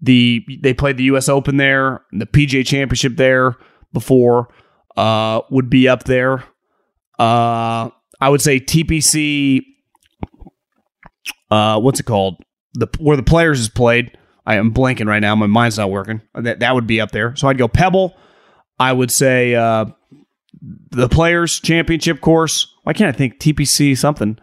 [0.00, 1.28] The they played the U.S.
[1.28, 3.54] Open there, the PGA Championship there
[3.92, 4.48] before.
[4.96, 6.42] Uh, would be up there.
[7.16, 7.90] Uh,
[8.20, 9.60] I would say TPC.
[11.52, 12.42] Uh, what's it called?
[12.74, 14.18] The where the players is played.
[14.44, 15.36] I am blanking right now.
[15.36, 16.20] My mind's not working.
[16.34, 17.36] That that would be up there.
[17.36, 18.16] So I'd go Pebble.
[18.80, 19.84] I would say uh,
[20.90, 22.74] the Players Championship course.
[22.82, 24.36] Why can't I think TPC something?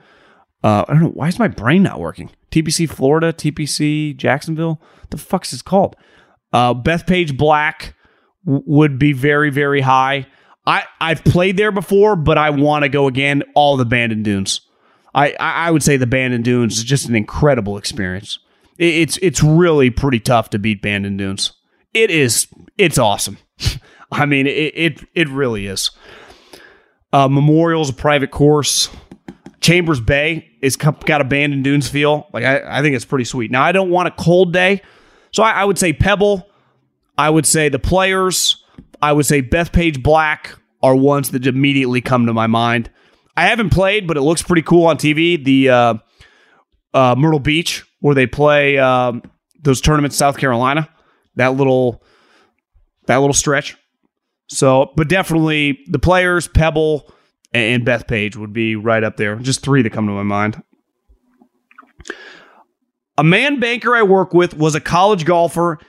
[0.65, 1.09] Uh, I don't know.
[1.09, 2.31] Why is my brain not working?
[2.49, 4.81] TPC Florida, TPC Jacksonville.
[5.11, 5.95] The fuck's is called?
[6.51, 7.93] Uh, Bethpage Black
[8.43, 10.25] w- would be very very high.
[10.65, 13.43] I I've played there before, but I want to go again.
[13.53, 14.61] All the Bandon Dunes.
[15.13, 18.39] I I would say the Bandon Dunes is just an incredible experience.
[18.79, 21.51] It's it's really pretty tough to beat Bandon Dunes.
[21.93, 22.47] It is.
[22.75, 23.37] It's awesome.
[24.11, 25.91] I mean, it it, it really is.
[27.13, 28.89] Uh, Memorial's a private course.
[29.61, 32.27] Chambers Bay is got a Bandon Dunes feel.
[32.33, 33.51] Like I, I think it's pretty sweet.
[33.51, 34.81] Now I don't want a cold day,
[35.31, 36.47] so I, I would say Pebble.
[37.17, 38.63] I would say the Players.
[39.01, 42.89] I would say Bethpage Black are ones that immediately come to my mind.
[43.37, 45.43] I haven't played, but it looks pretty cool on TV.
[45.43, 45.93] The uh,
[46.93, 49.23] uh, Myrtle Beach, where they play um,
[49.61, 50.89] those tournaments, South Carolina,
[51.35, 52.03] that little
[53.07, 53.77] that little stretch.
[54.47, 57.11] So, but definitely the players, Pebble
[57.55, 59.37] and Bethpage would be right up there.
[59.37, 60.61] Just three that come to my mind.
[63.17, 65.79] A man banker I work with was a college golfer,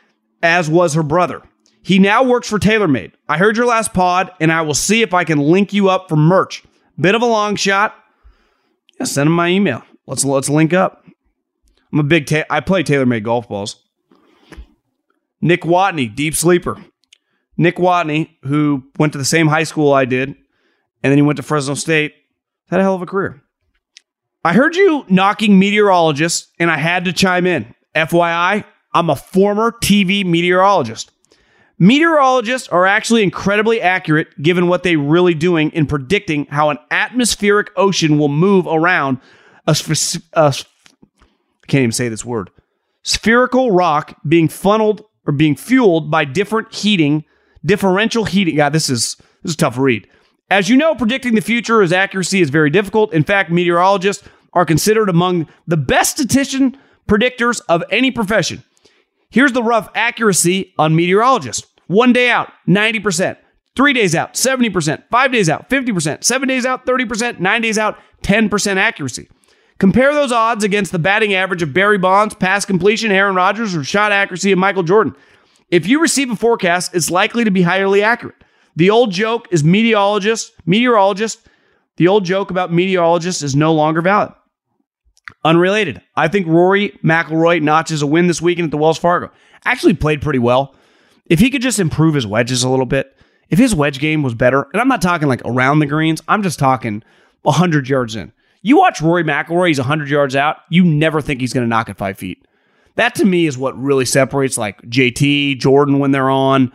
[0.42, 1.42] as was her brother.
[1.82, 3.12] He now works for TaylorMade.
[3.28, 6.08] I heard your last pod, and I will see if I can link you up
[6.08, 6.62] for merch.
[6.98, 7.94] Bit of a long shot.
[8.98, 9.82] Yeah, send him my email.
[10.06, 11.04] Let's let's link up.
[11.92, 12.26] I'm a big.
[12.26, 13.84] Ta- I play TaylorMade golf balls.
[15.40, 16.82] Nick Watney, deep sleeper.
[17.56, 20.34] Nick Watney, who went to the same high school I did,
[21.06, 22.16] and then he went to Fresno State,
[22.68, 23.40] had a hell of a career.
[24.44, 27.72] I heard you knocking meteorologists, and I had to chime in.
[27.94, 31.12] FYI, I'm a former TV meteorologist.
[31.78, 37.70] Meteorologists are actually incredibly accurate given what they're really doing in predicting how an atmospheric
[37.76, 39.20] ocean will move around
[39.68, 39.76] a,
[40.32, 42.50] a I can't even say this word.
[43.04, 47.24] Spherical rock being funneled or being fueled by different heating,
[47.64, 48.56] differential heating.
[48.56, 50.08] God, this is this is tough to read.
[50.48, 53.12] As you know, predicting the future as accuracy is very difficult.
[53.12, 56.76] In fact, meteorologists are considered among the best statistician
[57.08, 58.62] predictors of any profession.
[59.30, 61.66] Here's the rough accuracy on meteorologists.
[61.88, 63.36] One day out, 90%.
[63.74, 65.02] Three days out, 70%.
[65.10, 66.24] Five days out, 50%.
[66.24, 67.40] Seven days out, 30%.
[67.40, 69.28] Nine days out, 10% accuracy.
[69.78, 73.84] Compare those odds against the batting average of Barry Bonds, pass completion, Aaron Rodgers, or
[73.84, 75.14] shot accuracy of Michael Jordan.
[75.70, 78.36] If you receive a forecast, it's likely to be highly accurate.
[78.76, 81.48] The old joke is meteorologist, meteorologist.
[81.96, 84.32] The old joke about meteorologists is no longer valid.
[85.44, 89.32] Unrelated, I think Rory McIlroy notches a win this weekend at the Wells Fargo.
[89.64, 90.74] Actually played pretty well.
[91.24, 93.16] If he could just improve his wedges a little bit,
[93.48, 96.42] if his wedge game was better, and I'm not talking like around the greens, I'm
[96.42, 97.02] just talking
[97.42, 98.32] 100 yards in.
[98.62, 101.88] You watch Rory McIlroy, he's 100 yards out, you never think he's going to knock
[101.88, 102.46] it five feet.
[102.96, 106.72] That to me is what really separates like JT, Jordan when they're on.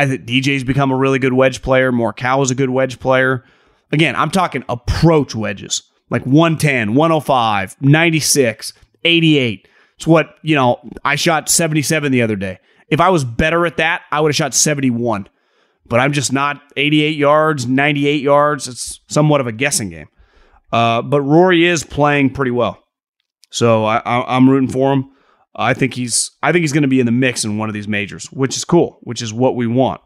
[0.00, 1.92] I think DJ's become a really good wedge player.
[1.92, 3.44] Morikawa is a good wedge player.
[3.92, 8.72] Again, I'm talking approach wedges like 110, 105, 96,
[9.04, 9.68] 88.
[9.96, 12.60] It's what, you know, I shot 77 the other day.
[12.88, 15.28] If I was better at that, I would have shot 71.
[15.86, 18.68] But I'm just not 88 yards, 98 yards.
[18.68, 20.08] It's somewhat of a guessing game.
[20.72, 22.82] Uh, but Rory is playing pretty well.
[23.50, 25.10] So I, I'm rooting for him.
[25.60, 27.74] I think he's I think he's going to be in the mix in one of
[27.74, 30.00] these majors, which is cool, which is what we want.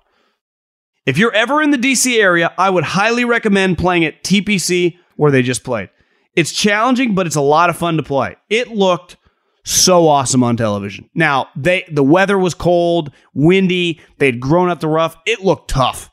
[1.06, 5.30] If you're ever in the DC area, I would highly recommend playing at TPC where
[5.30, 5.90] they just played.
[6.34, 8.36] It's challenging, but it's a lot of fun to play.
[8.50, 9.16] It looked
[9.64, 11.08] so awesome on television.
[11.14, 15.16] Now, they the weather was cold, windy, they'd grown up the rough.
[15.24, 16.10] It looked tough.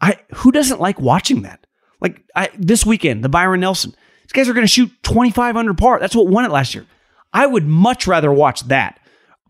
[0.00, 1.66] I who doesn't like watching that?
[2.00, 3.94] Like I, this weekend, the Byron Nelson.
[4.22, 5.98] These guys are going to shoot 25 under par.
[6.00, 6.86] That's what won it last year.
[7.32, 9.00] I would much rather watch that.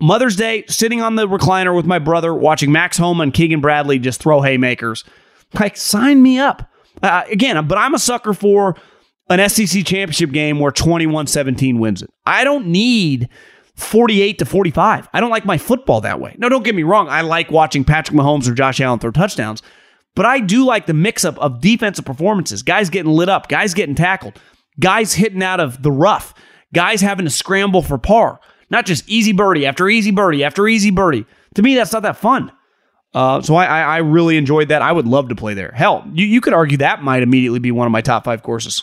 [0.00, 3.98] Mother's Day, sitting on the recliner with my brother, watching Max Homa and Keegan Bradley
[3.98, 5.04] just throw haymakers.
[5.58, 6.70] Like, sign me up.
[7.02, 8.76] Uh, again, but I'm a sucker for
[9.28, 12.10] an SEC championship game where 21 17 wins it.
[12.26, 13.28] I don't need
[13.76, 15.08] 48 to 45.
[15.12, 16.34] I don't like my football that way.
[16.38, 17.08] No, don't get me wrong.
[17.08, 19.62] I like watching Patrick Mahomes or Josh Allen throw touchdowns,
[20.16, 22.62] but I do like the mix up of defensive performances.
[22.62, 24.40] Guys getting lit up, guys getting tackled,
[24.80, 26.34] guys hitting out of the rough,
[26.72, 28.40] guys having to scramble for par,
[28.70, 31.26] not just easy birdie after easy birdie after easy birdie.
[31.54, 32.52] To me, that's not that fun.
[33.14, 34.82] Uh, so I, I really enjoyed that.
[34.82, 35.72] I would love to play there.
[35.74, 38.82] Hell, you, you could argue that might immediately be one of my top five courses.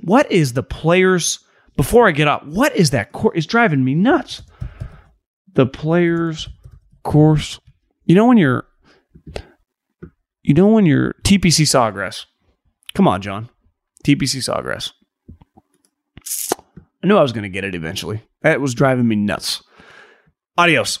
[0.00, 1.40] What is the players?
[1.76, 3.36] Before I get up, what is that course?
[3.36, 4.42] It's driving me nuts.
[5.54, 6.48] The players
[7.02, 7.58] course.
[8.04, 8.66] You know when you're,
[10.42, 12.26] you know when you're TPC Sawgrass.
[12.94, 13.48] Come on, John.
[14.04, 14.92] TPC Sawgrass.
[17.02, 18.22] I knew I was going to get it eventually.
[18.42, 19.62] That was driving me nuts.
[20.56, 21.00] Adios.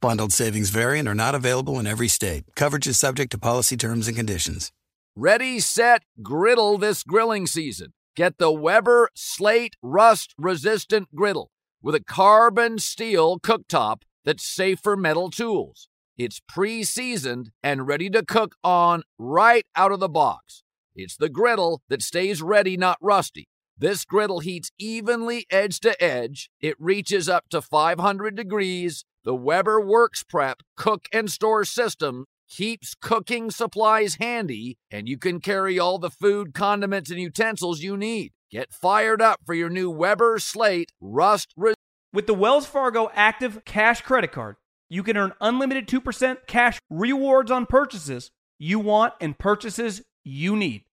[0.00, 2.44] Bundled savings variant are not available in every state.
[2.54, 4.70] Coverage is subject to policy terms and conditions.
[5.16, 7.92] Ready, set, griddle this grilling season.
[8.14, 11.50] Get the Weber Slate Rust Resistant Griddle
[11.82, 15.88] with a carbon steel cooktop that's safe for metal tools.
[16.16, 20.62] It's pre seasoned and ready to cook on right out of the box.
[20.94, 23.48] It's the griddle that stays ready, not rusty.
[23.76, 26.50] This griddle heats evenly edge to edge.
[26.60, 29.04] It reaches up to 500 degrees.
[29.24, 35.40] The Weber Works Prep cook and store system keeps cooking supplies handy, and you can
[35.40, 38.32] carry all the food, condiments, and utensils you need.
[38.50, 41.52] Get fired up for your new Weber Slate Rust.
[41.56, 41.74] Re-
[42.12, 44.56] With the Wells Fargo Active Cash Credit Card,
[44.88, 50.84] you can earn unlimited 2% cash rewards on purchases you want and purchases you need.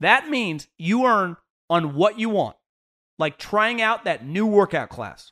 [0.00, 1.36] That means you earn
[1.68, 2.56] on what you want,
[3.18, 5.31] like trying out that new workout class,